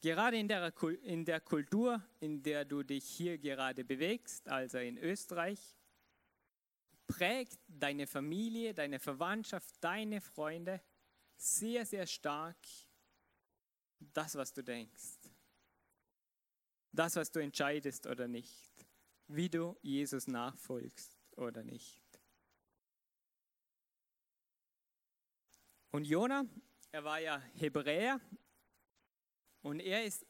Gerade 0.00 0.36
in 0.36 0.48
der, 0.48 0.72
in 1.02 1.24
der 1.24 1.40
Kultur, 1.40 2.02
in 2.20 2.42
der 2.42 2.64
du 2.64 2.82
dich 2.82 3.04
hier 3.04 3.38
gerade 3.38 3.84
bewegst, 3.84 4.48
also 4.48 4.78
in 4.78 4.98
Österreich, 4.98 5.78
prägt 7.06 7.58
deine 7.68 8.06
Familie, 8.06 8.74
deine 8.74 8.98
Verwandtschaft, 8.98 9.82
deine 9.82 10.20
Freunde 10.20 10.82
sehr, 11.36 11.86
sehr 11.86 12.06
stark 12.06 12.56
das, 13.98 14.34
was 14.34 14.52
du 14.52 14.62
denkst. 14.62 15.18
Das, 16.92 17.16
was 17.16 17.30
du 17.30 17.40
entscheidest 17.40 18.06
oder 18.06 18.28
nicht. 18.28 18.70
Wie 19.26 19.48
du 19.48 19.76
Jesus 19.80 20.26
nachfolgst 20.26 21.18
oder 21.36 21.62
nicht. 21.62 22.03
Und 25.94 26.08
Jona, 26.08 26.44
er 26.90 27.04
war 27.04 27.20
ja 27.20 27.40
Hebräer 27.54 28.20
und 29.62 29.78
er 29.78 30.04
ist 30.04 30.26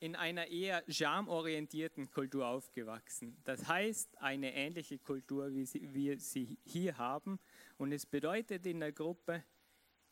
in 0.00 0.16
einer 0.16 0.48
eher 0.48 0.82
jamorientierten 0.88 2.10
Kultur 2.10 2.48
aufgewachsen. 2.48 3.40
Das 3.44 3.68
heißt, 3.68 4.18
eine 4.18 4.52
ähnliche 4.52 4.98
Kultur, 4.98 5.54
wie 5.54 5.68
wir 5.94 6.18
sie 6.18 6.58
hier 6.64 6.98
haben. 6.98 7.38
Und 7.76 7.92
es 7.92 8.06
bedeutet 8.06 8.66
in 8.66 8.80
der 8.80 8.90
Gruppe, 8.90 9.44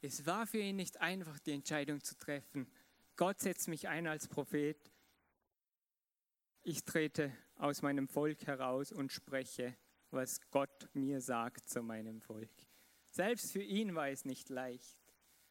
es 0.03 0.25
war 0.25 0.47
für 0.47 0.61
ihn 0.61 0.77
nicht 0.77 1.01
einfach, 1.01 1.41
die 1.41 1.51
Entscheidung 1.51 2.01
zu 2.01 2.17
treffen. 2.17 2.71
Gott 3.17 3.41
setzt 3.41 3.67
mich 3.67 3.89
ein 3.89 4.07
als 4.07 4.29
Prophet. 4.29 4.93
Ich 6.63 6.85
trete 6.85 7.37
aus 7.57 7.83
meinem 7.83 8.07
Volk 8.07 8.47
heraus 8.47 8.93
und 8.93 9.11
spreche, 9.11 9.77
was 10.13 10.41
Gott 10.53 10.89
mir 10.93 11.21
sagt 11.21 11.69
zu 11.69 11.83
meinem 11.83 12.21
Volk. 12.21 12.53
Selbst 13.17 13.53
für 13.53 13.63
ihn 13.63 13.95
war 13.95 14.11
es 14.11 14.27
nicht 14.27 14.51
leicht. 14.51 14.99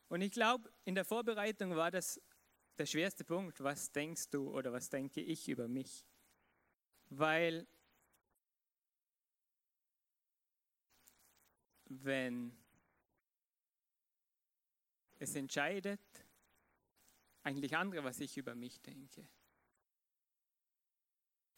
Und 0.08 0.22
ich 0.22 0.32
glaube, 0.32 0.72
in 0.84 0.94
der 0.94 1.04
Vorbereitung 1.04 1.76
war 1.76 1.90
das 1.90 2.22
der 2.78 2.86
schwerste 2.86 3.24
Punkt. 3.24 3.64
Was 3.64 3.92
denkst 3.92 4.30
du 4.30 4.56
oder 4.56 4.72
was 4.72 4.92
denke 4.92 5.20
ich 5.20 5.50
über 5.50 5.68
mich? 5.68 6.06
Weil 7.10 7.66
wenn 11.86 12.56
es 15.18 15.34
entscheidet 15.34 16.00
eigentlich 17.42 17.76
andere, 17.76 18.04
was 18.04 18.20
ich 18.20 18.38
über 18.38 18.54
mich 18.54 18.80
denke. 18.84 19.28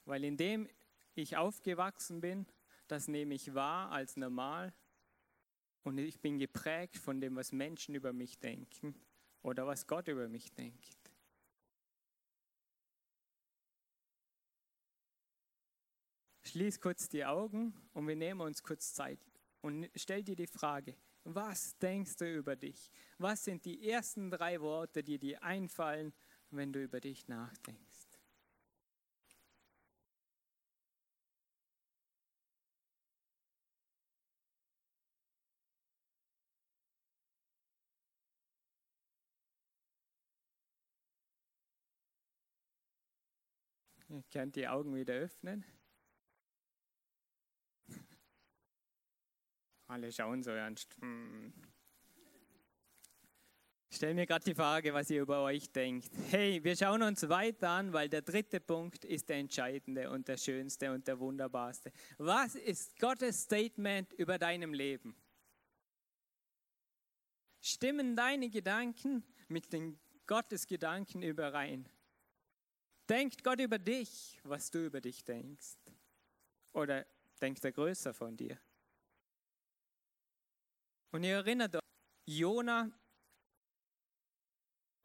Weil 0.05 0.23
indem 0.23 0.69
ich 1.15 1.35
aufgewachsen 1.35 2.21
bin, 2.21 2.47
das 2.87 3.09
nehme 3.09 3.33
ich 3.33 3.53
wahr 3.53 3.91
als 3.91 4.15
normal 4.15 4.73
und 5.83 5.97
ich 5.97 6.19
bin 6.19 6.37
geprägt 6.37 6.97
von 6.97 7.21
dem, 7.21 7.35
was 7.35 7.51
Menschen 7.51 7.95
über 7.95 8.13
mich 8.13 8.39
denken 8.39 8.95
oder 9.41 9.65
was 9.65 9.87
Gott 9.87 10.07
über 10.07 10.27
mich 10.27 10.51
denkt. 10.53 10.97
Schließ 16.43 16.79
kurz 16.79 17.09
die 17.09 17.25
Augen 17.25 17.73
und 17.93 18.07
wir 18.07 18.15
nehmen 18.15 18.41
uns 18.41 18.63
kurz 18.63 18.93
Zeit 18.93 19.19
und 19.61 19.89
stell 19.95 20.23
dir 20.23 20.35
die 20.35 20.47
Frage, 20.47 20.95
was 21.25 21.77
denkst 21.77 22.15
du 22.15 22.37
über 22.37 22.55
dich? 22.55 22.89
Was 23.17 23.43
sind 23.43 23.65
die 23.65 23.89
ersten 23.89 24.31
drei 24.31 24.61
Worte, 24.61 25.03
die 25.03 25.19
dir 25.19 25.43
einfallen, 25.43 26.13
wenn 26.51 26.71
du 26.71 26.81
über 26.81 27.01
dich 27.01 27.27
nachdenkst? 27.27 27.96
Ihr 44.09 44.23
könnt 44.31 44.55
die 44.55 44.67
Augen 44.67 44.95
wieder 44.95 45.15
öffnen. 45.15 45.65
Alle 49.87 50.11
schauen 50.11 50.43
so 50.43 50.51
ernst. 50.51 50.95
Hm. 50.99 51.53
Ich 53.89 53.97
stelle 53.97 54.13
mir 54.13 54.25
gerade 54.25 54.43
die 54.43 54.53
Frage, 54.53 54.93
was 54.93 55.09
ihr 55.09 55.21
über 55.21 55.43
euch 55.43 55.71
denkt. 55.71 56.11
Hey, 56.29 56.63
wir 56.63 56.75
schauen 56.75 57.01
uns 57.01 57.27
weiter 57.29 57.69
an, 57.69 57.93
weil 57.93 58.09
der 58.09 58.21
dritte 58.21 58.59
Punkt 58.59 59.05
ist 59.05 59.29
der 59.29 59.37
entscheidende 59.37 60.09
und 60.09 60.27
der 60.27 60.37
schönste 60.37 60.91
und 60.91 61.07
der 61.07 61.19
wunderbarste. 61.19 61.91
Was 62.17 62.55
ist 62.55 62.99
Gottes 62.99 63.43
Statement 63.43 64.13
über 64.13 64.37
deinem 64.37 64.73
Leben? 64.73 65.15
Stimmen 67.61 68.15
deine 68.15 68.49
Gedanken 68.49 69.23
mit 69.47 69.73
den 69.73 69.99
Gottes 70.27 70.67
Gedanken 70.67 71.21
überein? 71.23 71.89
Denkt 73.09 73.43
Gott 73.43 73.59
über 73.59 73.79
dich, 73.79 74.39
was 74.43 74.69
du 74.69 74.85
über 74.85 74.99
dich 74.99 75.23
denkst? 75.23 75.77
Oder 76.73 77.05
denkt 77.41 77.63
er 77.63 77.71
größer 77.71 78.13
von 78.13 78.35
dir? 78.35 78.59
Und 81.11 81.23
ihr 81.23 81.35
erinnert 81.35 81.75
euch, 81.75 81.81
Jona 82.25 82.91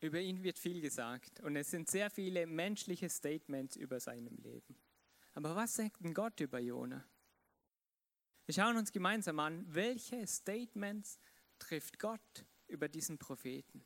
über 0.00 0.18
ihn 0.18 0.42
wird 0.42 0.58
viel 0.58 0.80
gesagt 0.80 1.40
und 1.40 1.54
es 1.54 1.70
sind 1.70 1.88
sehr 1.88 2.10
viele 2.10 2.46
menschliche 2.46 3.08
Statements 3.08 3.76
über 3.76 4.00
seinem 4.00 4.36
Leben. 4.38 4.76
Aber 5.34 5.54
was 5.54 5.74
sagt 5.74 6.04
denn 6.04 6.12
Gott 6.12 6.40
über 6.40 6.58
Jona? 6.58 7.08
Wir 8.46 8.54
schauen 8.54 8.76
uns 8.76 8.90
gemeinsam 8.90 9.38
an, 9.38 9.64
welche 9.72 10.26
Statements 10.26 11.20
trifft 11.60 12.00
Gott 12.00 12.44
über 12.66 12.88
diesen 12.88 13.16
Propheten. 13.16 13.84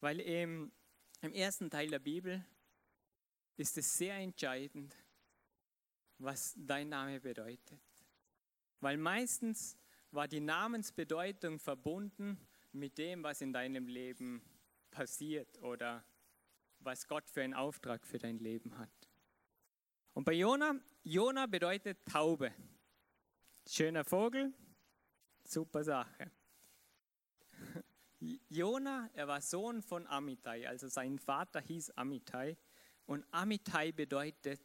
Weil 0.00 0.20
im, 0.20 0.70
im 1.24 1.32
ersten 1.32 1.70
Teil 1.70 1.88
der 1.88 1.98
Bibel 1.98 2.44
ist 3.56 3.78
es 3.78 3.94
sehr 3.94 4.16
entscheidend, 4.16 4.94
was 6.18 6.54
dein 6.56 6.90
Name 6.90 7.20
bedeutet. 7.20 7.80
Weil 8.80 8.98
meistens 8.98 9.78
war 10.10 10.28
die 10.28 10.40
Namensbedeutung 10.40 11.58
verbunden 11.58 12.38
mit 12.72 12.98
dem, 12.98 13.22
was 13.22 13.40
in 13.40 13.52
deinem 13.52 13.88
Leben 13.88 14.42
passiert 14.90 15.58
oder 15.62 16.04
was 16.80 17.08
Gott 17.08 17.28
für 17.30 17.42
einen 17.42 17.54
Auftrag 17.54 18.06
für 18.06 18.18
dein 18.18 18.38
Leben 18.38 18.76
hat. 18.76 18.92
Und 20.12 20.24
bei 20.24 20.34
Jona, 20.34 20.78
Jona 21.02 21.46
bedeutet 21.46 22.04
Taube. 22.04 22.52
Schöner 23.66 24.04
Vogel, 24.04 24.52
super 25.42 25.82
Sache. 25.82 26.30
Jona, 28.48 29.10
er 29.14 29.28
war 29.28 29.40
Sohn 29.40 29.82
von 29.82 30.06
Amitai, 30.06 30.68
also 30.68 30.88
sein 30.88 31.18
Vater 31.18 31.60
hieß 31.60 31.90
Amitai 31.92 32.56
und 33.06 33.24
Amitai 33.30 33.92
bedeutet 33.92 34.62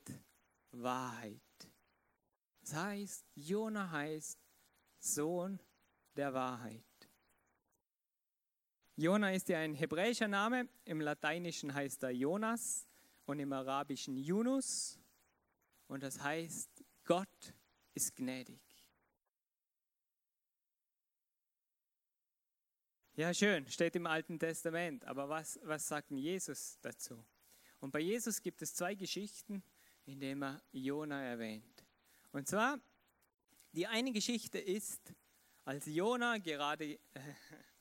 Wahrheit. 0.72 1.42
Das 2.62 2.74
heißt, 2.74 3.26
Jona 3.36 3.90
heißt 3.92 4.40
Sohn 5.00 5.60
der 6.16 6.34
Wahrheit. 6.34 6.84
Jona 8.96 9.32
ist 9.32 9.48
ja 9.50 9.60
ein 9.60 9.76
hebräischer 9.76 10.28
Name, 10.28 10.68
im 10.86 11.02
Lateinischen 11.02 11.74
heißt 11.74 12.04
er 12.04 12.12
Jonas 12.12 12.86
und 13.26 13.40
im 13.40 13.54
Arabischen 13.54 14.18
Yunus 14.18 15.00
und 15.88 16.04
das 16.04 16.22
heißt, 16.22 16.84
Gott 17.06 17.54
ist 17.94 18.16
gnädig. 18.16 18.69
Ja, 23.20 23.34
schön, 23.34 23.68
steht 23.68 23.98
im 23.98 24.08
Alten 24.08 24.40
Testament, 24.40 25.04
aber 25.04 25.28
was, 25.28 25.60
was 25.64 25.86
sagt 25.86 26.10
Jesus 26.10 26.80
dazu? 26.82 27.22
Und 27.82 27.92
bei 27.92 28.00
Jesus 28.00 28.42
gibt 28.42 28.62
es 28.62 28.74
zwei 28.74 28.96
Geschichten, 28.96 29.62
in 30.06 30.22
denen 30.22 30.42
er 30.42 30.62
Jona 30.72 31.22
erwähnt. 31.22 31.84
Und 32.32 32.48
zwar, 32.48 32.80
die 33.74 33.86
eine 33.86 34.14
Geschichte 34.14 34.58
ist, 34.58 35.14
als 35.66 35.86
Jona 35.88 36.38
gerade, 36.38 36.94
äh, 36.94 37.00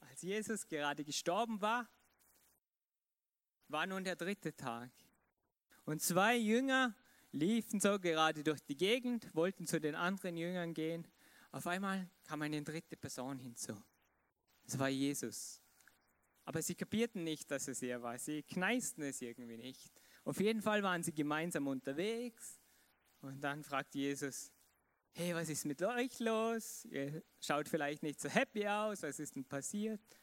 als 0.01 0.23
Jesus 0.23 0.67
gerade 0.67 1.05
gestorben 1.05 1.61
war, 1.61 1.89
war 3.69 3.87
nun 3.87 4.03
der 4.03 4.17
dritte 4.17 4.57
Tag. 4.57 4.91
Und 5.85 6.03
zwei 6.03 6.37
Jünger 6.37 6.97
liefen 7.31 7.79
so 7.79 8.01
gerade 8.01 8.43
durch 8.43 8.61
die 8.65 8.77
Gegend, 8.77 9.33
wollten 9.37 9.69
zu 9.69 9.81
den 9.81 9.95
anderen 9.95 10.37
Jüngern 10.37 10.75
gehen. 10.75 11.07
Auf 11.53 11.69
einmal 11.69 12.11
kam 12.25 12.43
eine 12.43 12.61
dritte 12.61 12.97
Person 12.97 13.39
hinzu. 13.39 13.81
Es 14.69 14.79
war 14.79 14.91
Jesus. 14.91 15.63
Aber 16.45 16.61
sie 16.61 16.75
kapierten 16.75 17.25
nicht, 17.25 17.51
dass 17.51 17.69
es 17.69 17.83
er 17.83 18.03
war. 18.03 18.19
Sie 18.19 18.43
kneisten 18.43 19.03
es 19.03 19.23
irgendwie 19.23 19.57
nicht. 19.57 19.91
Auf 20.25 20.41
jeden 20.41 20.61
Fall 20.61 20.83
waren 20.83 21.03
sie 21.03 21.13
gemeinsam 21.13 21.67
unterwegs. 21.67 22.61
Und 23.23 23.41
dann 23.41 23.65
fragt 23.65 23.95
Jesus, 23.95 24.53
hey, 25.13 25.35
was 25.35 25.49
ist 25.49 25.65
mit 25.65 25.83
euch 25.83 26.19
los? 26.21 26.85
Ihr 26.85 27.23
schaut 27.41 27.67
vielleicht 27.67 28.03
nicht 28.03 28.21
so 28.21 28.29
happy 28.29 28.69
aus, 28.69 29.03
was 29.03 29.19
ist 29.19 29.37
denn 29.37 29.47
passiert? 29.47 30.21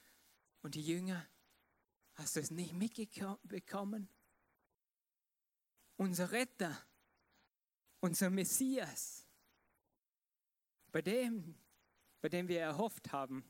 Und 0.62 0.76
die 0.76 0.84
Jünger, 0.84 1.28
hast 2.14 2.36
du 2.36 2.40
es 2.40 2.52
nicht 2.52 2.74
mitbekommen? 2.74 4.10
Unser 5.98 6.32
Retter, 6.32 6.86
unser 8.00 8.30
Messias, 8.30 9.28
bei 10.92 11.02
dem, 11.02 11.56
bei 12.22 12.30
dem 12.30 12.48
wir 12.48 12.62
erhofft 12.62 13.12
haben, 13.12 13.44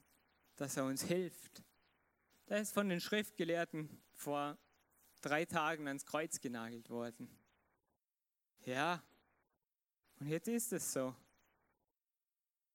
dass 0.56 0.78
er 0.78 0.86
uns 0.86 1.04
hilft. 1.04 1.64
Der 2.48 2.62
ist 2.62 2.74
von 2.74 2.90
den 2.90 3.02
Schriftgelehrten 3.02 3.90
vor 4.14 4.58
drei 5.22 5.46
Tagen 5.46 5.88
ans 5.88 6.06
Kreuz 6.06 6.40
genagelt 6.40 6.90
worden. 6.90 7.30
Ja, 8.66 9.04
und 10.20 10.28
jetzt 10.28 10.48
ist 10.48 10.72
es 10.74 10.94
so. 10.94 11.16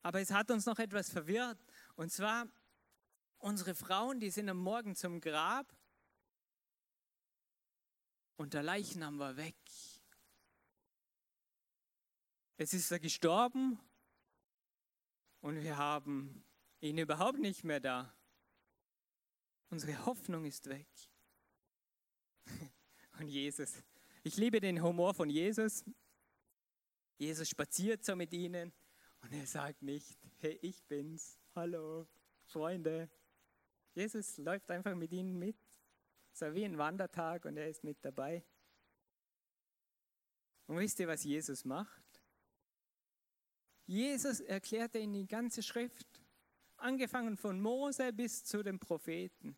Aber 0.02 0.20
es 0.20 0.30
hat 0.30 0.50
uns 0.50 0.66
noch 0.66 0.78
etwas 0.78 1.10
verwirrt. 1.10 1.58
Und 1.94 2.10
zwar, 2.10 2.46
unsere 3.38 3.74
Frauen, 3.74 4.20
die 4.20 4.30
sind 4.30 4.48
am 4.48 4.58
Morgen 4.58 4.96
zum 4.96 5.20
Grab 5.20 5.66
und 8.36 8.54
der 8.54 8.62
Leichnam 8.62 9.18
war 9.18 9.36
weg. 9.36 9.56
Es 12.56 12.74
ist 12.74 12.90
er 12.90 12.98
gestorben 12.98 13.78
und 15.40 15.62
wir 15.62 15.76
haben 15.76 16.44
ihn 16.80 16.98
überhaupt 16.98 17.38
nicht 17.38 17.64
mehr 17.64 17.80
da. 17.80 18.14
Unsere 19.68 20.04
Hoffnung 20.04 20.44
ist 20.44 20.68
weg. 20.68 20.88
Und 23.18 23.28
Jesus, 23.28 23.82
ich 24.22 24.36
liebe 24.36 24.60
den 24.60 24.82
Humor 24.82 25.14
von 25.14 25.30
Jesus. 25.30 25.84
Jesus 27.18 27.48
spaziert 27.48 28.04
so 28.04 28.16
mit 28.16 28.32
ihnen 28.32 28.72
und 29.20 29.32
er 29.32 29.46
sagt 29.46 29.82
nicht, 29.82 30.18
hey, 30.38 30.58
ich 30.62 30.82
bin's, 30.84 31.38
hallo, 31.54 32.08
Freunde. 32.46 33.10
Jesus 33.92 34.38
läuft 34.38 34.70
einfach 34.70 34.94
mit 34.94 35.12
ihnen 35.12 35.38
mit, 35.38 35.58
so 36.32 36.54
wie 36.54 36.64
ein 36.64 36.78
Wandertag 36.78 37.44
und 37.44 37.56
er 37.58 37.68
ist 37.68 37.84
mit 37.84 38.02
dabei. 38.02 38.42
Und 40.66 40.78
wisst 40.78 41.00
ihr, 41.00 41.08
was 41.08 41.24
Jesus 41.24 41.64
macht? 41.64 42.22
Jesus 43.86 44.40
erklärte 44.40 44.98
ihnen 44.98 45.14
die 45.14 45.26
ganze 45.26 45.62
Schrift, 45.62 46.19
angefangen 46.80 47.36
von 47.36 47.60
Mose 47.60 48.12
bis 48.12 48.44
zu 48.44 48.62
den 48.62 48.78
Propheten. 48.78 49.56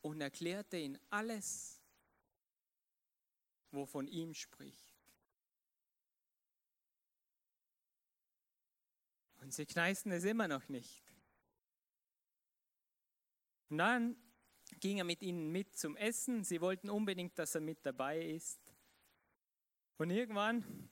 Und 0.00 0.20
erklärte 0.20 0.76
ihnen 0.76 0.98
alles, 1.10 1.82
wovon 3.70 4.06
ihm 4.06 4.32
spricht. 4.34 4.98
Und 9.40 9.52
sie 9.52 9.66
kneisten 9.66 10.12
es 10.12 10.24
immer 10.24 10.48
noch 10.48 10.68
nicht. 10.68 11.04
Und 13.70 13.78
dann 13.78 14.16
ging 14.80 14.98
er 14.98 15.04
mit 15.04 15.22
ihnen 15.22 15.50
mit 15.50 15.76
zum 15.76 15.96
Essen. 15.96 16.44
Sie 16.44 16.60
wollten 16.60 16.90
unbedingt, 16.90 17.38
dass 17.38 17.54
er 17.54 17.60
mit 17.60 17.84
dabei 17.84 18.20
ist. 18.20 18.60
Und 19.96 20.10
irgendwann, 20.10 20.90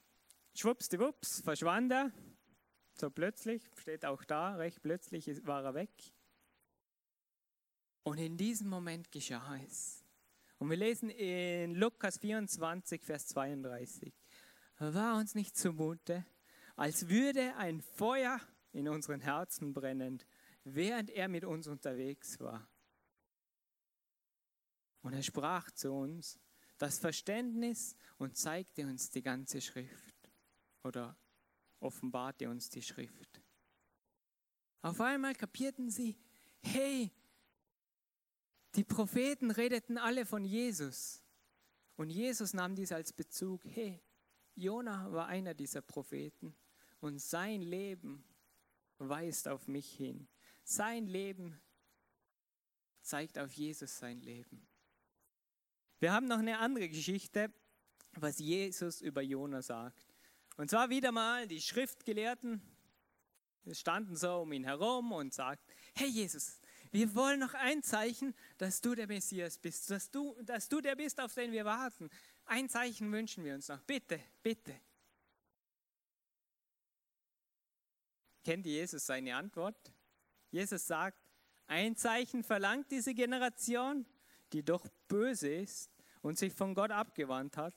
schwuppsdiwupps, 0.59 1.41
verschwand 1.41 1.91
er. 1.91 2.11
So 2.93 3.09
plötzlich, 3.11 3.61
steht 3.79 4.05
auch 4.05 4.23
da, 4.23 4.55
recht 4.55 4.81
plötzlich 4.81 5.45
war 5.45 5.63
er 5.63 5.75
weg. 5.75 5.91
Und 8.03 8.17
in 8.17 8.37
diesem 8.37 8.67
Moment 8.67 9.11
geschah 9.11 9.57
es. 9.67 10.03
Und 10.57 10.69
wir 10.69 10.77
lesen 10.77 11.09
in 11.11 11.75
Lukas 11.75 12.17
24, 12.17 13.03
Vers 13.03 13.27
32. 13.27 14.11
War 14.79 15.17
uns 15.17 15.35
nicht 15.35 15.55
zumute, 15.55 16.25
als 16.75 17.09
würde 17.09 17.55
ein 17.57 17.81
Feuer 17.81 18.39
in 18.71 18.87
unseren 18.87 19.21
Herzen 19.21 19.73
brennen, 19.73 20.23
während 20.63 21.11
er 21.11 21.27
mit 21.27 21.43
uns 21.43 21.67
unterwegs 21.67 22.39
war. 22.39 22.67
Und 25.01 25.13
er 25.13 25.23
sprach 25.23 25.69
zu 25.71 25.93
uns 25.93 26.39
das 26.79 26.99
Verständnis 26.99 27.95
und 28.17 28.37
zeigte 28.37 28.85
uns 28.85 29.09
die 29.09 29.21
ganze 29.21 29.61
Schrift 29.61 30.16
oder 30.87 31.15
offenbarte 31.79 32.49
uns 32.49 32.69
die 32.69 32.81
Schrift. 32.81 33.41
Auf 34.81 35.01
einmal 35.01 35.35
kapierten 35.35 35.89
sie, 35.89 36.17
hey, 36.61 37.11
die 38.75 38.83
Propheten 38.83 39.51
redeten 39.51 39.97
alle 39.97 40.25
von 40.25 40.43
Jesus. 40.43 41.23
Und 41.95 42.09
Jesus 42.09 42.53
nahm 42.53 42.75
dies 42.75 42.91
als 42.91 43.11
Bezug, 43.11 43.63
hey, 43.65 44.01
Jona 44.55 45.11
war 45.11 45.27
einer 45.27 45.53
dieser 45.53 45.81
Propheten 45.81 46.55
und 46.99 47.19
sein 47.19 47.61
Leben 47.61 48.23
weist 48.97 49.47
auf 49.47 49.67
mich 49.67 49.91
hin. 49.91 50.27
Sein 50.63 51.05
Leben 51.07 51.59
zeigt 53.01 53.37
auf 53.39 53.51
Jesus 53.53 53.97
sein 53.97 54.19
Leben. 54.21 54.67
Wir 55.99 56.11
haben 56.11 56.27
noch 56.27 56.39
eine 56.39 56.59
andere 56.59 56.89
Geschichte, 56.89 57.51
was 58.13 58.39
Jesus 58.39 59.01
über 59.01 59.21
Jona 59.21 59.61
sagt. 59.61 60.06
Und 60.57 60.69
zwar 60.69 60.89
wieder 60.89 61.11
mal 61.11 61.47
die 61.47 61.61
Schriftgelehrten 61.61 62.61
standen 63.73 64.15
so 64.15 64.41
um 64.41 64.51
ihn 64.53 64.63
herum 64.63 65.11
und 65.11 65.33
sagten, 65.33 65.71
hey 65.95 66.07
Jesus, 66.07 66.59
wir 66.91 67.13
wollen 67.15 67.39
noch 67.39 67.53
ein 67.53 67.83
Zeichen, 67.83 68.33
dass 68.57 68.81
du 68.81 68.95
der 68.95 69.07
Messias 69.07 69.57
bist, 69.57 69.89
dass 69.91 70.09
du, 70.09 70.35
dass 70.43 70.69
du 70.69 70.81
der 70.81 70.95
bist, 70.95 71.19
auf 71.19 71.33
den 71.33 71.51
wir 71.51 71.65
warten. 71.65 72.09
Ein 72.45 72.69
Zeichen 72.69 73.11
wünschen 73.11 73.43
wir 73.43 73.53
uns 73.53 73.67
noch. 73.67 73.81
Bitte, 73.83 74.19
bitte. 74.41 74.79
Kennt 78.43 78.65
Jesus 78.65 79.05
seine 79.05 79.35
Antwort? 79.35 79.91
Jesus 80.49 80.87
sagt, 80.87 81.21
ein 81.67 81.97
Zeichen 81.97 82.43
verlangt 82.43 82.89
diese 82.91 83.13
Generation, 83.13 84.05
die 84.53 84.63
doch 84.63 84.87
böse 85.09 85.53
ist 85.53 85.91
und 86.21 86.37
sich 86.37 86.53
von 86.53 86.73
Gott 86.73 86.91
abgewandt 86.91 87.57
hat, 87.57 87.75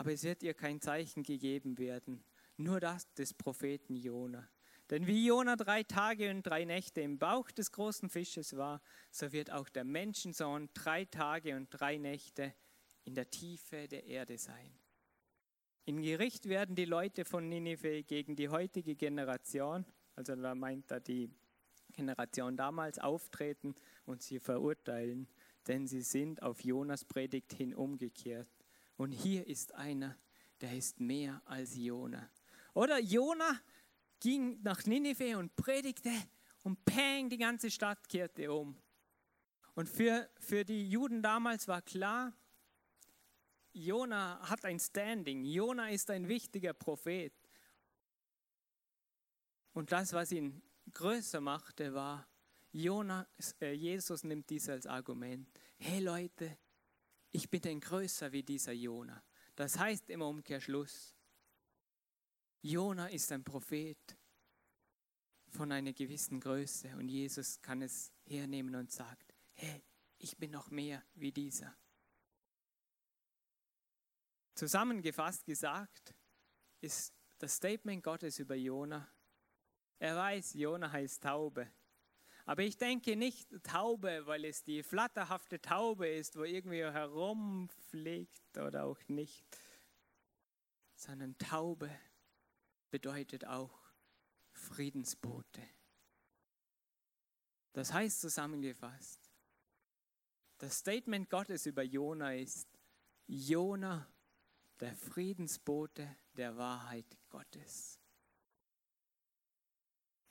aber 0.00 0.14
es 0.14 0.24
wird 0.24 0.42
ihr 0.42 0.54
kein 0.54 0.80
Zeichen 0.80 1.22
gegeben 1.22 1.76
werden, 1.76 2.24
nur 2.56 2.80
das 2.80 3.12
des 3.12 3.34
Propheten 3.34 3.96
Jona. 3.96 4.48
Denn 4.88 5.06
wie 5.06 5.26
Jona 5.26 5.56
drei 5.56 5.82
Tage 5.82 6.30
und 6.30 6.42
drei 6.42 6.64
Nächte 6.64 7.02
im 7.02 7.18
Bauch 7.18 7.50
des 7.50 7.70
großen 7.70 8.08
Fisches 8.08 8.56
war, 8.56 8.80
so 9.10 9.30
wird 9.30 9.52
auch 9.52 9.68
der 9.68 9.84
Menschensohn 9.84 10.70
drei 10.72 11.04
Tage 11.04 11.54
und 11.54 11.68
drei 11.68 11.98
Nächte 11.98 12.54
in 13.04 13.14
der 13.14 13.28
Tiefe 13.28 13.88
der 13.88 14.04
Erde 14.04 14.38
sein. 14.38 14.72
In 15.84 16.00
Gericht 16.00 16.48
werden 16.48 16.76
die 16.76 16.86
Leute 16.86 17.26
von 17.26 17.50
Ninive 17.50 18.02
gegen 18.02 18.36
die 18.36 18.48
heutige 18.48 18.96
Generation, 18.96 19.84
also 20.16 20.34
da 20.34 20.54
meint 20.54 20.90
er 20.90 21.00
die 21.00 21.30
Generation 21.92 22.56
damals, 22.56 22.98
auftreten 22.98 23.74
und 24.06 24.22
sie 24.22 24.40
verurteilen, 24.40 25.28
denn 25.68 25.86
sie 25.86 26.00
sind 26.00 26.42
auf 26.42 26.64
Jonas 26.64 27.04
Predigt 27.04 27.52
hin 27.52 27.74
umgekehrt. 27.74 28.48
Und 29.00 29.12
hier 29.12 29.46
ist 29.46 29.72
einer, 29.76 30.14
der 30.60 30.76
ist 30.76 31.00
mehr 31.00 31.40
als 31.46 31.74
Jona. 31.74 32.30
Oder 32.74 32.98
Jona 32.98 33.58
ging 34.20 34.60
nach 34.60 34.84
Ninive 34.84 35.38
und 35.38 35.56
predigte 35.56 36.12
und 36.64 36.84
peng, 36.84 37.30
die 37.30 37.38
ganze 37.38 37.70
Stadt 37.70 38.06
kehrte 38.10 38.52
um. 38.52 38.76
Und 39.74 39.88
für, 39.88 40.28
für 40.38 40.66
die 40.66 40.90
Juden 40.90 41.22
damals 41.22 41.66
war 41.66 41.80
klar, 41.80 42.34
Jona 43.72 44.38
hat 44.46 44.66
ein 44.66 44.78
Standing, 44.78 45.46
Jona 45.46 45.88
ist 45.88 46.10
ein 46.10 46.28
wichtiger 46.28 46.74
Prophet. 46.74 47.32
Und 49.72 49.92
das, 49.92 50.12
was 50.12 50.30
ihn 50.30 50.60
größer 50.92 51.40
machte, 51.40 51.94
war, 51.94 52.28
Jona, 52.70 53.26
äh, 53.62 53.72
Jesus 53.72 54.24
nimmt 54.24 54.50
dies 54.50 54.68
als 54.68 54.86
Argument. 54.86 55.48
Hey 55.78 56.00
Leute, 56.00 56.58
ich 57.32 57.48
bin 57.48 57.62
ein 57.66 57.80
größer 57.80 58.32
wie 58.32 58.42
dieser 58.42 58.72
Jona. 58.72 59.22
Das 59.54 59.78
heißt 59.78 60.10
im 60.10 60.22
Umkehrschluss, 60.22 61.14
Jona 62.62 63.06
ist 63.08 63.30
ein 63.32 63.44
Prophet 63.44 64.16
von 65.48 65.72
einer 65.72 65.92
gewissen 65.92 66.40
Größe 66.40 66.96
und 66.96 67.08
Jesus 67.08 67.60
kann 67.60 67.82
es 67.82 68.12
hernehmen 68.24 68.74
und 68.74 68.90
sagt, 68.90 69.34
hey, 69.54 69.82
ich 70.18 70.36
bin 70.36 70.50
noch 70.50 70.70
mehr 70.70 71.04
wie 71.14 71.32
dieser. 71.32 71.76
Zusammengefasst 74.54 75.44
gesagt 75.46 76.14
ist 76.80 77.14
das 77.38 77.56
Statement 77.56 78.02
Gottes 78.02 78.38
über 78.38 78.54
Jona. 78.54 79.08
Er 79.98 80.16
weiß, 80.16 80.54
Jona 80.54 80.92
heißt 80.92 81.22
Taube. 81.22 81.72
Aber 82.50 82.64
ich 82.64 82.76
denke 82.76 83.14
nicht 83.14 83.48
Taube, 83.62 84.26
weil 84.26 84.44
es 84.44 84.64
die 84.64 84.82
flatterhafte 84.82 85.60
Taube 85.60 86.08
ist, 86.08 86.36
wo 86.36 86.42
irgendwie 86.42 86.82
herumfliegt 86.82 88.58
oder 88.58 88.86
auch 88.86 88.98
nicht, 89.06 89.46
sondern 90.96 91.38
Taube 91.38 91.88
bedeutet 92.90 93.44
auch 93.46 93.78
Friedensbote. 94.50 95.62
Das 97.72 97.92
heißt 97.92 98.20
zusammengefasst, 98.20 99.30
das 100.58 100.78
Statement 100.78 101.30
Gottes 101.30 101.66
über 101.66 101.84
Jona 101.84 102.34
ist, 102.34 102.68
Jona, 103.28 104.12
der 104.80 104.96
Friedensbote 104.96 106.16
der 106.32 106.56
Wahrheit 106.56 107.16
Gottes. 107.28 108.00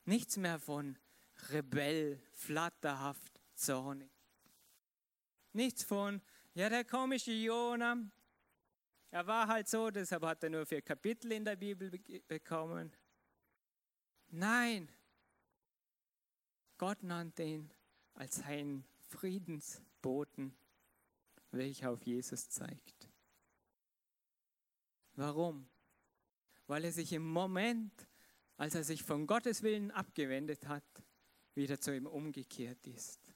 Nichts 0.04 0.36
mehr 0.36 0.60
von 0.60 1.00
Rebell, 1.50 2.22
flatterhaft, 2.34 3.40
zornig. 3.56 4.12
Nichts 5.54 5.84
von, 5.84 6.22
ja, 6.54 6.70
der 6.70 6.84
komische 6.84 7.32
Jona, 7.32 7.98
er 9.12 9.26
war 9.26 9.48
halt 9.48 9.68
so, 9.68 9.90
deshalb 9.90 10.24
hat 10.24 10.44
er 10.44 10.50
nur 10.52 10.66
vier 10.66 10.82
Kapitel 10.82 11.32
in 11.32 11.44
der 11.44 11.56
Bibel 11.56 11.90
bekommen. 12.28 12.96
Nein, 14.30 14.92
Gott 16.78 17.02
nannte 17.02 17.44
ihn 17.44 17.72
als 18.14 18.38
seinen 18.38 18.86
Friedensboten, 19.08 20.56
welcher 21.52 21.90
auf 21.90 22.04
Jesus 22.04 22.50
zeigt. 22.50 23.10
Warum? 25.16 25.68
Weil 26.68 26.86
er 26.86 26.92
sich 26.92 27.12
im 27.12 27.28
Moment, 27.28 28.08
als 28.58 28.76
er 28.76 28.84
sich 28.84 29.04
von 29.04 29.26
Gottes 29.26 29.64
Willen 29.64 29.90
abgewendet 29.90 30.68
hat, 30.68 30.84
wieder 31.56 31.80
zu 31.80 31.96
ihm 31.96 32.06
umgekehrt 32.06 32.86
ist. 32.88 33.34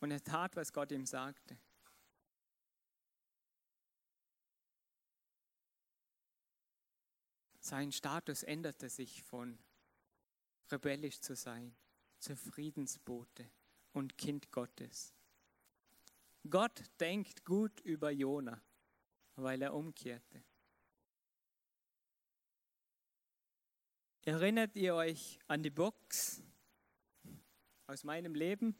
Und 0.00 0.10
er 0.10 0.22
tat, 0.22 0.56
was 0.56 0.72
Gott 0.72 0.92
ihm 0.92 1.06
sagte. 1.06 1.58
Sein 7.60 7.92
Status 7.92 8.42
änderte 8.42 8.90
sich 8.90 9.22
von 9.22 9.58
rebellisch 10.70 11.20
zu 11.20 11.34
sein 11.34 11.74
zu 12.18 12.36
Friedensbote 12.36 13.50
und 13.92 14.18
Kind 14.18 14.50
Gottes. 14.50 15.14
Gott 16.48 16.82
denkt 17.00 17.44
gut 17.44 17.80
über 17.80 18.10
Jona, 18.10 18.62
weil 19.36 19.62
er 19.62 19.72
umkehrte. 19.72 20.44
Erinnert 24.22 24.76
ihr 24.76 24.94
euch 24.94 25.38
an 25.46 25.62
die 25.62 25.70
Box 25.70 26.42
aus 27.86 28.04
meinem 28.04 28.34
Leben? 28.34 28.76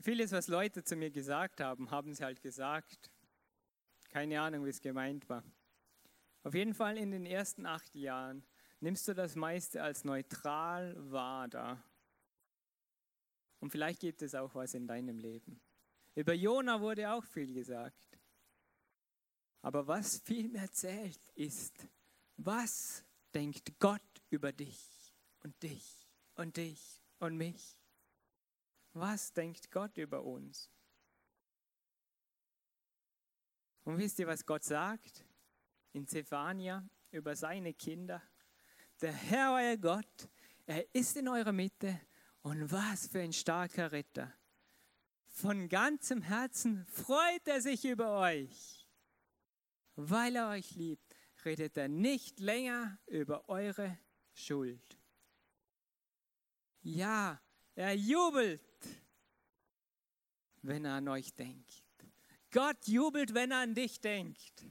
Vieles, 0.00 0.32
was 0.32 0.48
Leute 0.48 0.84
zu 0.84 0.96
mir 0.96 1.10
gesagt 1.10 1.60
haben, 1.60 1.90
haben 1.90 2.14
sie 2.14 2.24
halt 2.24 2.40
gesagt. 2.40 3.10
Keine 4.08 4.40
Ahnung, 4.40 4.64
wie 4.64 4.70
es 4.70 4.80
gemeint 4.80 5.28
war. 5.28 5.44
Auf 6.44 6.54
jeden 6.54 6.72
Fall 6.72 6.96
in 6.96 7.10
den 7.10 7.26
ersten 7.26 7.66
acht 7.66 7.94
Jahren 7.94 8.42
nimmst 8.80 9.06
du 9.08 9.14
das 9.14 9.36
meiste 9.36 9.82
als 9.82 10.04
neutral 10.04 10.94
wahr 11.10 11.48
da. 11.48 11.84
Und 13.60 13.70
vielleicht 13.70 14.00
gibt 14.00 14.22
es 14.22 14.34
auch 14.34 14.54
was 14.54 14.72
in 14.74 14.86
deinem 14.86 15.18
Leben. 15.18 15.60
Über 16.14 16.32
Jona 16.32 16.80
wurde 16.80 17.12
auch 17.12 17.24
viel 17.24 17.52
gesagt. 17.52 18.17
Aber 19.62 19.86
was 19.86 20.18
viel 20.18 20.48
mehr 20.48 20.70
zählt, 20.72 21.20
ist, 21.34 21.88
was 22.36 23.04
denkt 23.34 23.78
Gott 23.78 24.00
über 24.30 24.52
dich 24.52 25.14
und 25.40 25.60
dich 25.62 26.08
und 26.34 26.56
dich 26.56 27.02
und 27.18 27.36
mich? 27.36 27.78
Was 28.92 29.32
denkt 29.32 29.70
Gott 29.70 29.96
über 29.96 30.22
uns? 30.24 30.70
Und 33.84 33.98
wisst 33.98 34.18
ihr, 34.18 34.26
was 34.26 34.44
Gott 34.44 34.64
sagt 34.64 35.24
in 35.92 36.06
Zephania 36.06 36.88
über 37.10 37.34
seine 37.34 37.74
Kinder? 37.74 38.22
Der 39.00 39.12
Herr, 39.12 39.54
euer 39.54 39.76
Gott, 39.76 40.28
er 40.66 40.94
ist 40.94 41.16
in 41.16 41.28
eurer 41.28 41.52
Mitte 41.52 42.00
und 42.42 42.70
was 42.70 43.06
für 43.06 43.20
ein 43.20 43.32
starker 43.32 43.92
Ritter. 43.92 44.32
Von 45.26 45.68
ganzem 45.68 46.22
Herzen 46.22 46.84
freut 46.86 47.46
er 47.46 47.60
sich 47.60 47.84
über 47.84 48.18
euch. 48.18 48.77
Weil 50.00 50.36
er 50.36 50.50
euch 50.50 50.76
liebt, 50.76 51.16
redet 51.44 51.76
er 51.76 51.88
nicht 51.88 52.38
länger 52.38 52.98
über 53.06 53.48
eure 53.48 53.98
Schuld. 54.32 54.98
Ja, 56.82 57.40
er 57.74 57.94
jubelt 57.94 58.62
wenn 60.62 60.84
er 60.84 60.94
an 60.94 61.08
euch 61.08 61.34
denkt. 61.34 61.84
Gott 62.50 62.86
jubelt, 62.86 63.34
wenn 63.34 63.50
er 63.50 63.60
an 63.60 63.74
dich 63.74 64.00
denkt. 64.00 64.66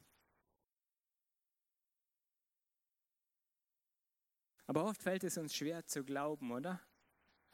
Aber 4.66 4.86
oft 4.86 5.02
fällt 5.02 5.24
es 5.24 5.38
uns 5.38 5.56
schwer 5.56 5.86
zu 5.86 6.04
glauben, 6.04 6.52
oder? 6.52 6.82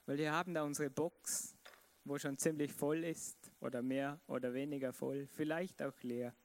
Weil 0.05 0.17
wir 0.17 0.31
haben 0.31 0.53
da 0.53 0.63
unsere 0.63 0.89
Box 0.89 1.55
wo 2.05 2.17
schon 2.17 2.37
ziemlich 2.37 2.73
voll 2.73 3.03
ist 3.03 3.51
oder 3.61 3.81
mehr 3.81 4.19
oder 4.27 4.53
weniger 4.53 4.91
voll, 4.91 5.27
vielleicht 5.27 5.81
auch 5.81 5.97
leer. 6.01 6.35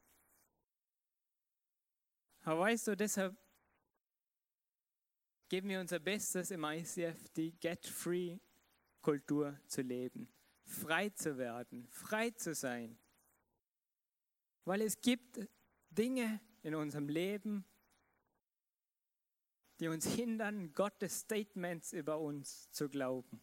Aber 2.48 2.60
weißt 2.60 2.88
du, 2.88 2.96
deshalb 2.96 3.36
geben 5.50 5.68
wir 5.68 5.80
unser 5.80 5.98
Bestes 5.98 6.50
im 6.50 6.64
ICF, 6.64 7.28
die 7.36 7.52
Get-Free-Kultur 7.52 9.60
zu 9.66 9.82
leben, 9.82 10.32
frei 10.64 11.10
zu 11.10 11.36
werden, 11.36 11.86
frei 11.88 12.30
zu 12.30 12.54
sein. 12.54 12.98
Weil 14.64 14.80
es 14.80 14.98
gibt 14.98 15.46
Dinge 15.90 16.40
in 16.62 16.74
unserem 16.74 17.10
Leben, 17.10 17.66
die 19.78 19.88
uns 19.88 20.06
hindern, 20.06 20.72
Gottes 20.72 21.20
Statements 21.20 21.92
über 21.92 22.18
uns 22.18 22.70
zu 22.70 22.88
glauben. 22.88 23.42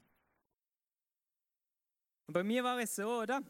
Und 2.26 2.34
bei 2.34 2.44
mir 2.44 2.64
war 2.64 2.80
es 2.80 2.96
so, 2.96 3.22
oder? 3.22 3.44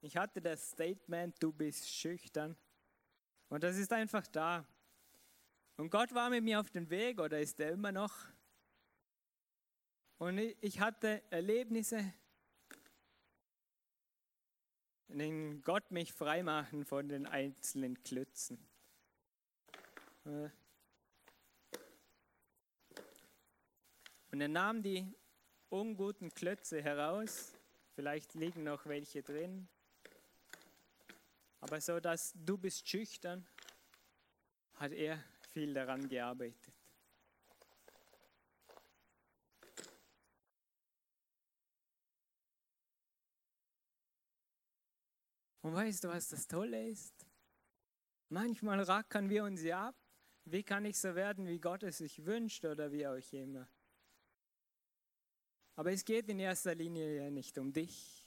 Ich 0.00 0.16
hatte 0.16 0.42
das 0.42 0.72
Statement, 0.72 1.40
du 1.40 1.52
bist 1.52 1.88
schüchtern. 1.88 2.56
Und 3.50 3.62
das 3.62 3.76
ist 3.76 3.92
einfach 3.92 4.26
da. 4.28 4.64
Und 5.76 5.90
Gott 5.90 6.14
war 6.14 6.30
mit 6.30 6.42
mir 6.42 6.58
auf 6.60 6.70
dem 6.70 6.88
Weg 6.88 7.20
oder 7.20 7.38
ist 7.38 7.60
er 7.60 7.72
immer 7.72 7.92
noch. 7.92 8.14
Und 10.18 10.38
ich 10.38 10.80
hatte 10.80 11.22
Erlebnisse, 11.30 12.14
in 15.08 15.18
denen 15.18 15.62
Gott 15.62 15.90
mich 15.90 16.12
freimachen 16.12 16.86
von 16.86 17.08
den 17.08 17.26
einzelnen 17.26 18.02
Klötzen. 18.02 18.58
Und 20.24 20.52
er 24.40 24.48
nahm 24.48 24.82
die 24.82 25.06
unguten 25.68 26.32
Klötze 26.32 26.82
heraus 26.82 27.52
Vielleicht 28.00 28.32
liegen 28.32 28.62
noch 28.62 28.86
welche 28.86 29.22
drin. 29.22 29.68
Aber 31.60 31.80
so, 31.80 32.00
dass 32.00 32.32
du 32.34 32.56
bist 32.56 32.88
schüchtern, 32.88 33.46
hat 34.74 34.92
er 34.92 35.22
viel 35.50 35.74
daran 35.74 36.08
gearbeitet. 36.08 36.74
Und 45.62 45.74
weißt 45.74 46.04
du, 46.04 46.08
was 46.08 46.28
das 46.28 46.46
Tolle 46.46 46.88
ist? 46.88 47.26
Manchmal 48.30 48.80
rackern 48.82 49.28
wir 49.28 49.44
uns 49.44 49.62
ja 49.62 49.88
ab. 49.88 49.96
Wie 50.44 50.62
kann 50.62 50.84
ich 50.86 50.98
so 50.98 51.14
werden, 51.14 51.46
wie 51.46 51.60
Gott 51.60 51.82
es 51.82 51.98
sich 51.98 52.24
wünscht 52.24 52.64
oder 52.64 52.90
wie 52.90 53.06
auch 53.06 53.32
immer? 53.32 53.68
Aber 55.76 55.92
es 55.92 56.04
geht 56.04 56.28
in 56.28 56.38
erster 56.38 56.74
Linie 56.74 57.24
ja 57.24 57.30
nicht 57.30 57.58
um 57.58 57.72
dich. 57.72 58.26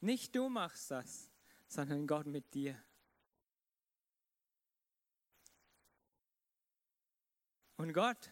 Nicht 0.00 0.34
du 0.36 0.48
machst 0.48 0.90
das, 0.90 1.33
sondern 1.68 2.06
Gott 2.06 2.26
mit 2.26 2.52
dir. 2.54 2.82
Und 7.76 7.92
Gott 7.92 8.30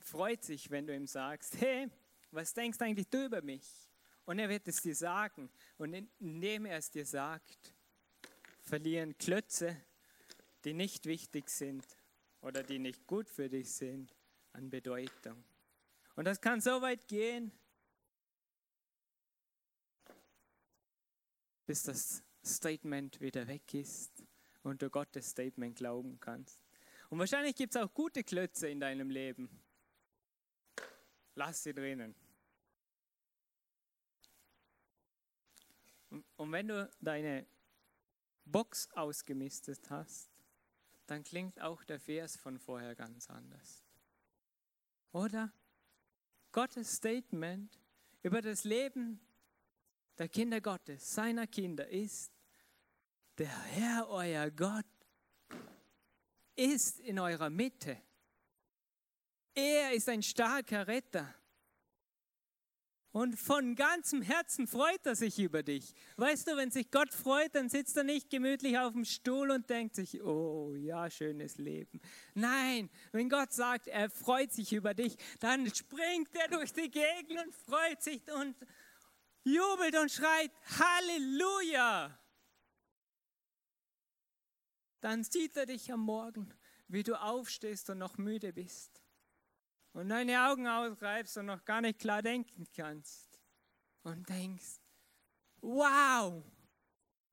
freut 0.00 0.42
sich, 0.42 0.70
wenn 0.70 0.86
du 0.86 0.94
ihm 0.94 1.06
sagst, 1.06 1.60
hey, 1.60 1.88
was 2.30 2.54
denkst 2.54 2.80
eigentlich 2.80 3.08
du 3.08 3.26
über 3.26 3.42
mich? 3.42 3.88
Und 4.24 4.38
er 4.38 4.48
wird 4.48 4.66
es 4.68 4.80
dir 4.80 4.94
sagen. 4.94 5.50
Und 5.76 5.94
indem 6.18 6.66
er 6.66 6.78
es 6.78 6.90
dir 6.90 7.04
sagt, 7.04 7.74
verlieren 8.62 9.16
Klötze, 9.18 9.76
die 10.64 10.72
nicht 10.72 11.06
wichtig 11.06 11.50
sind 11.50 11.84
oder 12.40 12.62
die 12.62 12.78
nicht 12.78 13.06
gut 13.06 13.28
für 13.28 13.48
dich 13.48 13.72
sind, 13.72 14.14
an 14.52 14.70
Bedeutung. 14.70 15.44
Und 16.16 16.24
das 16.24 16.40
kann 16.40 16.60
so 16.60 16.82
weit 16.82 17.06
gehen, 17.08 17.52
bis 21.66 21.82
das 21.84 22.22
Statement 22.44 23.20
wieder 23.20 23.46
weg 23.46 23.74
ist 23.74 24.24
und 24.62 24.82
du 24.82 24.90
Gottes 24.90 25.30
Statement 25.30 25.76
glauben 25.76 26.18
kannst. 26.20 26.60
Und 27.08 27.18
wahrscheinlich 27.18 27.56
gibt 27.56 27.74
es 27.74 27.80
auch 27.80 27.92
gute 27.92 28.22
Klötze 28.22 28.68
in 28.68 28.80
deinem 28.80 29.10
Leben. 29.10 29.50
Lass 31.34 31.62
sie 31.62 31.74
drinnen. 31.74 32.14
Und 36.36 36.52
wenn 36.52 36.68
du 36.68 36.90
deine 37.00 37.46
Box 38.44 38.88
ausgemistet 38.92 39.90
hast, 39.90 40.30
dann 41.06 41.22
klingt 41.22 41.60
auch 41.60 41.82
der 41.84 42.00
Vers 42.00 42.36
von 42.36 42.58
vorher 42.58 42.94
ganz 42.94 43.30
anders. 43.30 43.84
Oder? 45.12 45.52
Gottes 46.52 46.96
Statement 46.96 47.80
über 48.22 48.42
das 48.42 48.64
Leben 48.64 49.20
der 50.18 50.28
Kinder 50.28 50.60
Gottes, 50.60 51.14
seiner 51.14 51.46
Kinder 51.46 51.88
ist, 51.88 52.32
der 53.38 53.48
Herr, 53.48 54.08
euer 54.08 54.50
Gott, 54.50 54.84
ist 56.56 57.00
in 57.00 57.18
eurer 57.18 57.50
Mitte. 57.50 57.96
Er 59.54 59.92
ist 59.92 60.08
ein 60.08 60.22
starker 60.22 60.86
Retter. 60.86 61.34
Und 63.12 63.36
von 63.36 63.74
ganzem 63.74 64.22
Herzen 64.22 64.68
freut 64.68 65.04
er 65.04 65.16
sich 65.16 65.40
über 65.40 65.64
dich. 65.64 65.94
Weißt 66.16 66.46
du, 66.46 66.56
wenn 66.56 66.70
sich 66.70 66.92
Gott 66.92 67.12
freut, 67.12 67.54
dann 67.56 67.68
sitzt 67.68 67.96
er 67.96 68.04
nicht 68.04 68.30
gemütlich 68.30 68.78
auf 68.78 68.92
dem 68.92 69.04
Stuhl 69.04 69.50
und 69.50 69.68
denkt 69.68 69.96
sich, 69.96 70.22
oh 70.22 70.76
ja, 70.76 71.10
schönes 71.10 71.58
Leben. 71.58 72.00
Nein, 72.34 72.88
wenn 73.10 73.28
Gott 73.28 73.52
sagt, 73.52 73.88
er 73.88 74.10
freut 74.10 74.52
sich 74.52 74.72
über 74.72 74.94
dich, 74.94 75.16
dann 75.40 75.66
springt 75.74 76.30
er 76.36 76.48
durch 76.56 76.72
die 76.72 76.88
Gegend 76.88 77.44
und 77.44 77.52
freut 77.52 78.00
sich 78.00 78.22
und 78.32 78.54
jubelt 79.44 79.96
und 79.96 80.10
schreit 80.10 80.50
Halleluja. 80.78 82.18
Dann 85.00 85.24
sieht 85.24 85.56
er 85.56 85.66
dich 85.66 85.90
am 85.92 86.00
Morgen, 86.00 86.52
wie 86.88 87.02
du 87.02 87.14
aufstehst 87.20 87.88
und 87.90 87.98
noch 87.98 88.18
müde 88.18 88.52
bist 88.52 89.02
und 89.92 90.08
deine 90.08 90.48
Augen 90.48 90.66
ausreibst 90.66 91.36
und 91.38 91.46
noch 91.46 91.64
gar 91.64 91.80
nicht 91.80 91.98
klar 91.98 92.22
denken 92.22 92.66
kannst 92.74 93.40
und 94.02 94.28
denkst, 94.28 94.80
wow, 95.60 96.44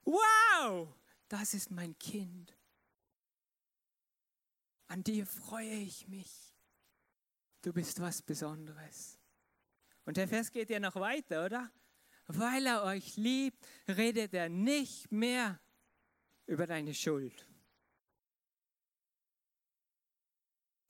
wow, 0.03 0.87
das 1.27 1.53
ist 1.53 1.71
mein 1.71 1.97
Kind. 1.99 2.53
An 4.87 5.03
dir 5.03 5.25
freue 5.25 5.75
ich 5.75 6.07
mich. 6.07 6.53
Du 7.61 7.73
bist 7.73 7.99
was 7.99 8.21
Besonderes. 8.21 9.19
Und 10.05 10.15
der 10.15 10.27
Vers 10.27 10.51
geht 10.51 10.69
ja 10.69 10.79
noch 10.79 10.95
weiter, 10.95 11.45
oder? 11.45 11.69
Weil 12.27 12.65
er 12.65 12.83
euch 12.83 13.17
liebt, 13.17 13.65
redet 13.87 14.33
er 14.33 14.49
nicht 14.49 15.11
mehr 15.11 15.59
über 16.45 16.67
deine 16.67 16.93
Schuld. 16.93 17.47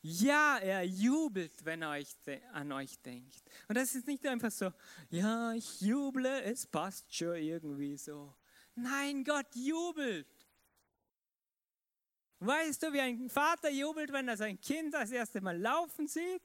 Ja, 0.02 0.58
er 0.60 0.84
jubelt, 0.84 1.66
wenn 1.66 1.82
er 1.82 1.90
euch 1.90 2.16
an 2.54 2.72
euch 2.72 2.98
denkt. 3.02 3.44
Und 3.68 3.76
das 3.76 3.94
ist 3.94 4.08
nicht 4.08 4.26
einfach 4.26 4.52
so, 4.52 4.72
ja, 5.10 5.54
ich 5.54 5.82
juble, 5.82 6.44
es 6.44 6.66
passt 6.66 7.14
schon 7.14 7.36
irgendwie 7.36 7.98
so. 7.98 8.34
Nein, 8.76 9.24
Gott 9.24 9.54
jubelt. 9.56 10.28
Weißt 12.40 12.84
du, 12.84 12.94
wie 12.94 13.02
ein 13.02 13.30
Vater 13.30 13.70
jubelt, 13.70 14.14
wenn 14.14 14.28
er 14.28 14.38
sein 14.38 14.62
Kind 14.62 14.94
das 14.94 15.12
erste 15.12 15.42
Mal 15.42 15.58
laufen 15.58 16.08
sieht? 16.08 16.44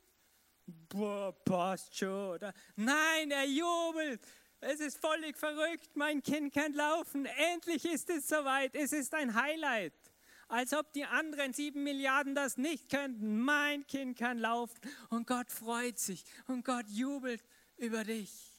Boah, 0.66 1.33
passt 1.44 1.96
schon, 1.96 2.31
oder? 2.35 2.55
Nein, 2.76 3.31
er 3.31 3.44
jubelt, 3.44 4.26
es 4.62 4.81
ist 4.81 4.98
völlig 4.98 5.37
verrückt, 5.37 5.96
mein 5.96 6.22
Kind 6.22 6.55
kann 6.55 6.72
laufen. 6.72 7.27
Endlich 7.27 7.85
ist 7.85 8.09
es 8.11 8.29
soweit. 8.29 8.75
Es 8.75 8.92
ist 8.92 9.12
ein 9.14 9.35
Highlight. 9.35 9.92
Als 10.48 10.72
ob 10.72 10.92
die 10.92 11.05
anderen 11.05 11.53
sieben 11.53 11.83
Milliarden 11.83 12.35
das 12.35 12.57
nicht 12.57 12.88
könnten. 12.88 13.40
Mein 13.40 13.87
Kind 13.87 14.18
kann 14.18 14.38
laufen 14.38 14.79
und 15.11 15.27
Gott 15.27 15.51
freut 15.51 15.98
sich 15.98 16.25
und 16.46 16.64
Gott 16.64 16.88
jubelt 16.88 17.42
über 17.77 18.05
dich. 18.05 18.53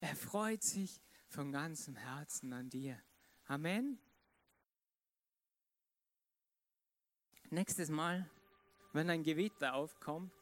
Er 0.00 0.14
freut 0.14 0.62
sich 0.62 1.00
von 1.28 1.52
ganzem 1.52 1.96
Herzen 1.96 2.52
an 2.52 2.68
dir. 2.68 3.00
Amen. 3.46 3.98
Nächstes 7.50 7.88
Mal, 7.88 8.28
wenn 8.92 9.10
ein 9.10 9.22
Gewitter 9.22 9.74
aufkommt, 9.74 10.32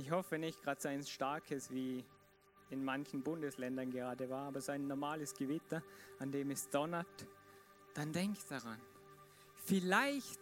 ich 0.00 0.10
hoffe 0.10 0.38
nicht 0.38 0.62
gerade 0.62 0.80
so 0.80 0.88
ein 0.88 1.04
starkes 1.04 1.70
wie 1.70 2.04
in 2.70 2.82
manchen 2.84 3.22
Bundesländern 3.22 3.90
gerade 3.90 4.30
war, 4.30 4.48
aber 4.48 4.60
so 4.60 4.72
ein 4.72 4.86
normales 4.86 5.34
Gewitter, 5.34 5.82
an 6.18 6.32
dem 6.32 6.50
es 6.50 6.70
donnert, 6.70 7.26
dann 7.94 8.12
denk 8.12 8.36
daran. 8.48 8.80
Vielleicht 9.56 10.40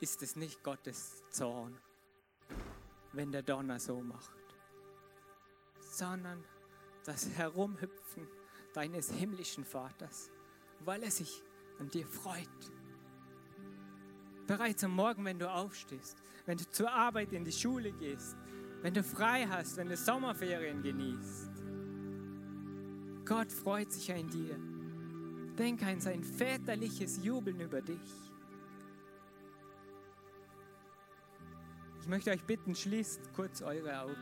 ist 0.00 0.22
es 0.22 0.36
nicht 0.36 0.62
Gottes 0.62 1.22
Zorn, 1.30 1.76
wenn 3.12 3.30
der 3.30 3.42
Donner 3.42 3.78
so 3.78 4.00
macht, 4.00 4.32
sondern 5.80 6.42
das 7.04 7.28
Herumhüpfen 7.28 8.26
deines 8.72 9.10
himmlischen 9.10 9.64
Vaters, 9.64 10.30
weil 10.80 11.02
er 11.02 11.10
sich 11.10 11.42
an 11.78 11.90
dir 11.90 12.06
freut. 12.06 12.48
Bereits 14.46 14.82
am 14.84 14.92
Morgen, 14.92 15.24
wenn 15.24 15.38
du 15.38 15.50
aufstehst, 15.50 16.16
wenn 16.46 16.56
du 16.56 16.70
zur 16.70 16.90
Arbeit 16.90 17.32
in 17.32 17.44
die 17.44 17.52
Schule 17.52 17.92
gehst, 17.92 18.36
wenn 18.86 18.94
du 18.94 19.02
frei 19.02 19.48
hast, 19.50 19.78
wenn 19.78 19.88
du 19.88 19.96
Sommerferien 19.96 20.80
genießt. 20.80 21.50
Gott 23.24 23.50
freut 23.50 23.90
sich 23.90 24.12
an 24.12 24.30
dir. 24.30 24.56
Denk 25.58 25.82
an 25.82 26.00
sein 26.00 26.22
väterliches 26.22 27.18
Jubeln 27.24 27.58
über 27.58 27.82
dich. 27.82 28.30
Ich 32.00 32.06
möchte 32.06 32.30
euch 32.30 32.44
bitten, 32.44 32.76
schließt 32.76 33.32
kurz 33.34 33.60
eure 33.60 34.02
Augen. 34.02 34.14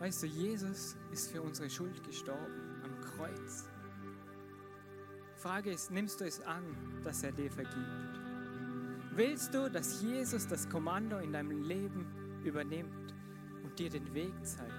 Weißt 0.00 0.24
du, 0.24 0.26
Jesus 0.26 0.96
ist 1.12 1.30
für 1.30 1.40
unsere 1.40 1.70
Schuld 1.70 2.02
gestorben 2.02 2.82
am 2.82 3.00
Kreuz. 3.00 3.68
Frage 5.36 5.70
ist, 5.70 5.92
nimmst 5.92 6.20
du 6.20 6.24
es 6.24 6.40
an, 6.40 6.64
dass 7.04 7.22
er 7.22 7.30
dir 7.30 7.52
vergibt? 7.52 8.23
Willst 9.16 9.54
du, 9.54 9.70
dass 9.70 10.02
Jesus 10.02 10.48
das 10.48 10.68
Kommando 10.68 11.18
in 11.18 11.32
deinem 11.32 11.62
Leben 11.62 12.04
übernimmt 12.42 13.14
und 13.62 13.78
dir 13.78 13.88
den 13.88 14.12
Weg 14.12 14.32
zeigt? 14.44 14.72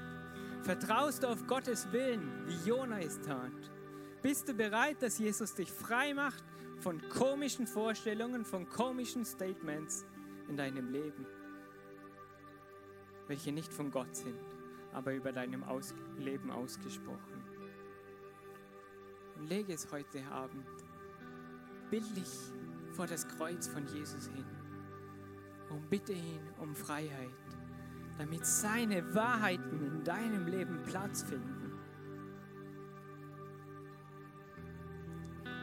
Vertraust 0.61 1.23
du 1.23 1.27
auf 1.27 1.47
Gottes 1.47 1.89
Willen, 1.93 2.45
wie 2.45 2.67
Jona 2.67 2.99
es 2.99 3.21
tat? 3.21 3.71
Bist 4.21 4.49
du 4.49 4.53
bereit, 4.53 5.01
dass 5.01 5.19
Jesus 5.19 5.53
dich 5.53 5.71
frei 5.71 6.13
macht 6.13 6.43
von 6.79 7.01
komischen 7.07 7.65
Vorstellungen, 7.65 8.43
von 8.43 8.67
komischen 8.67 9.23
Statements 9.23 10.05
in 10.49 10.57
deinem 10.57 10.91
Leben, 10.91 11.25
welche 13.27 13.53
nicht 13.53 13.71
von 13.71 13.89
Gott 13.89 14.13
sind, 14.13 14.35
aber 14.91 15.13
über 15.13 15.31
deinem 15.31 15.63
Aus 15.63 15.95
Leben 16.17 16.51
ausgesprochen? 16.51 17.41
Und 19.37 19.47
lege 19.47 19.71
es 19.71 19.89
heute 19.93 20.25
Abend 20.25 20.65
bildlich 21.89 22.51
vor 22.95 23.07
das 23.07 23.27
Kreuz 23.27 23.67
von 23.67 23.85
Jesus 23.87 24.27
hin 24.27 24.45
und 25.69 25.89
bitte 25.89 26.13
ihn 26.13 26.39
um 26.59 26.73
Freiheit, 26.73 27.29
damit 28.17 28.45
seine 28.45 29.13
Wahrheiten 29.13 29.85
in 29.85 30.03
deinem 30.03 30.47
Leben 30.47 30.81
Platz 30.83 31.23
finden. 31.23 31.73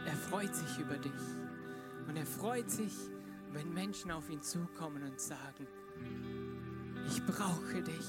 Er 0.05 0.17
freut 0.17 0.55
sich 0.55 0.79
über 0.79 0.99
dich 0.99 1.13
und 2.07 2.17
er 2.17 2.27
freut 2.27 2.71
sich, 2.71 2.93
wenn 3.53 3.73
Menschen 3.73 4.11
auf 4.11 4.29
ihn 4.29 4.43
zukommen 4.43 5.03
und 5.03 5.19
sagen, 5.19 5.67
ich 7.07 7.25
brauche 7.25 7.83
dich 7.83 8.09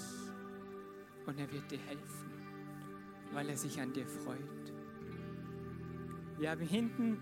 und 1.26 1.40
er 1.40 1.52
wird 1.52 1.72
dir 1.72 1.80
helfen, 1.80 2.32
weil 3.32 3.50
er 3.50 3.58
sich 3.58 3.80
an 3.80 3.94
dir 3.94 4.08
freut. 4.08 4.74
Wir 6.38 6.52
haben 6.52 6.62
hinten 6.62 7.22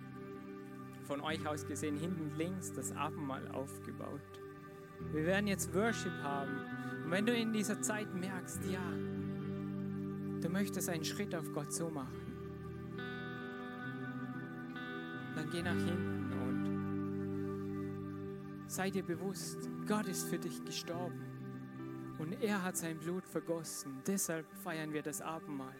von 1.11 1.19
euch 1.19 1.45
aus 1.45 1.67
gesehen 1.67 1.97
hinten 1.97 2.31
links 2.37 2.71
das 2.71 2.93
Abendmahl 2.93 3.45
aufgebaut. 3.49 4.21
Wir 5.11 5.25
werden 5.25 5.45
jetzt 5.45 5.75
Worship 5.75 6.13
haben. 6.23 6.61
Und 7.03 7.11
wenn 7.11 7.25
du 7.25 7.35
in 7.35 7.51
dieser 7.51 7.81
Zeit 7.81 8.15
merkst, 8.15 8.61
ja, 8.71 8.79
du 10.39 10.47
möchtest 10.47 10.87
einen 10.87 11.03
Schritt 11.03 11.35
auf 11.35 11.51
Gott 11.51 11.73
so 11.73 11.89
machen, 11.89 12.15
dann 15.35 15.49
geh 15.51 15.61
nach 15.61 15.75
hinten 15.75 16.31
und 16.47 16.63
sei 18.69 18.89
dir 18.89 19.03
bewusst, 19.03 19.69
Gott 19.85 20.07
ist 20.07 20.29
für 20.29 20.39
dich 20.39 20.63
gestorben 20.63 21.19
und 22.19 22.41
er 22.41 22.63
hat 22.63 22.77
sein 22.77 22.97
Blut 22.97 23.27
vergossen. 23.27 24.01
Deshalb 24.07 24.45
feiern 24.63 24.93
wir 24.93 25.01
das 25.01 25.21
Abendmahl. 25.21 25.75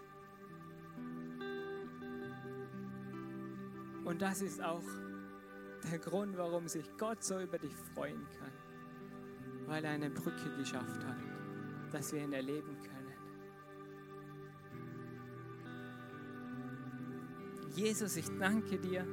Und 4.03 4.21
das 4.21 4.41
ist 4.41 4.61
auch 4.61 4.83
der 5.89 5.99
Grund, 5.99 6.37
warum 6.37 6.67
sich 6.67 6.85
Gott 6.97 7.23
so 7.23 7.39
über 7.39 7.57
dich 7.57 7.73
freuen 7.93 8.25
kann, 8.39 8.51
weil 9.67 9.83
er 9.83 9.91
eine 9.91 10.09
Brücke 10.09 10.55
geschafft 10.57 11.03
hat, 11.05 11.17
dass 11.91 12.13
wir 12.13 12.23
ihn 12.23 12.33
erleben 12.33 12.77
können. 12.81 13.01
Jesus, 17.73 18.17
ich 18.17 18.27
danke 18.37 18.77
dir, 18.77 19.05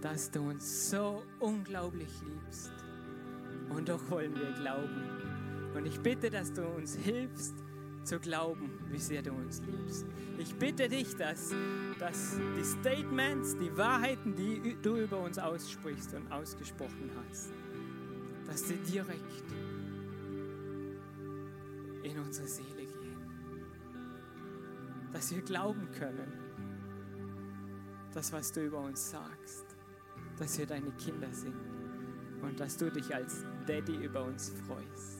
dass 0.00 0.30
du 0.30 0.40
uns 0.42 0.90
so 0.90 1.24
unglaublich 1.40 2.10
liebst. 2.22 2.72
Und 3.68 3.88
doch 3.88 4.08
wollen 4.10 4.34
wir 4.34 4.52
glauben. 4.52 5.74
Und 5.74 5.86
ich 5.86 6.00
bitte, 6.00 6.30
dass 6.30 6.52
du 6.52 6.64
uns 6.66 6.94
hilfst, 6.94 7.54
zu 8.08 8.18
glauben, 8.18 8.70
wie 8.90 8.98
sehr 8.98 9.20
du 9.20 9.32
uns 9.32 9.60
liebst. 9.60 10.06
Ich 10.38 10.54
bitte 10.54 10.88
dich, 10.88 11.14
dass, 11.16 11.52
dass 11.98 12.38
die 12.56 12.64
Statements, 12.64 13.56
die 13.58 13.76
Wahrheiten, 13.76 14.34
die 14.34 14.76
du 14.80 14.96
über 14.96 15.18
uns 15.18 15.38
aussprichst 15.38 16.14
und 16.14 16.32
ausgesprochen 16.32 17.10
hast, 17.28 17.50
dass 18.46 18.66
sie 18.66 18.78
direkt 18.78 19.44
in 22.02 22.18
unsere 22.18 22.48
Seele 22.48 22.86
gehen. 22.86 23.18
Dass 25.12 25.34
wir 25.34 25.42
glauben 25.42 25.90
können, 25.98 26.32
das, 28.14 28.32
was 28.32 28.50
du 28.52 28.64
über 28.64 28.80
uns 28.80 29.10
sagst, 29.10 29.76
dass 30.38 30.58
wir 30.58 30.64
deine 30.64 30.92
Kinder 30.92 31.28
sind 31.32 31.56
und 32.40 32.58
dass 32.58 32.78
du 32.78 32.90
dich 32.90 33.14
als 33.14 33.44
Daddy 33.66 33.96
über 33.96 34.24
uns 34.24 34.50
freust. 34.66 35.17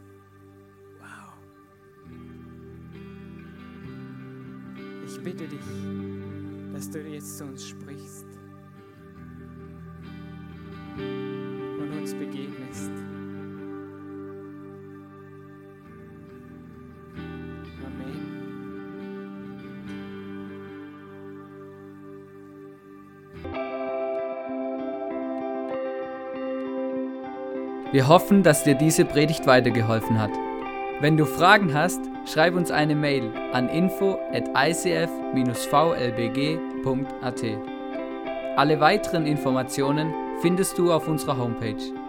Ich 5.18 5.24
bitte 5.24 5.48
dich, 5.48 5.58
dass 6.72 6.90
du 6.90 7.00
jetzt 7.00 7.38
zu 7.38 7.44
uns 7.44 7.66
sprichst 7.66 8.26
und 10.96 11.92
uns 11.98 12.14
begegnest. 12.14 12.92
Amen. 17.84 18.22
Wir 27.90 28.06
hoffen, 28.06 28.44
dass 28.44 28.62
dir 28.62 28.76
diese 28.76 29.04
Predigt 29.04 29.48
weitergeholfen 29.48 30.20
hat. 30.20 30.30
Wenn 31.00 31.16
du 31.16 31.24
Fragen 31.24 31.74
hast, 31.74 32.00
schreib 32.26 32.54
uns 32.54 32.70
eine 32.70 32.94
Mail 32.94 33.32
an 33.52 33.68
info 33.68 34.17
at 34.32 34.44
icf-vlbg.at. 34.54 35.08
Alle 38.56 38.80
weiteren 38.80 39.26
Informationen 39.26 40.12
findest 40.42 40.78
du 40.78 40.92
auf 40.92 41.08
unserer 41.08 41.38
Homepage. 41.38 42.07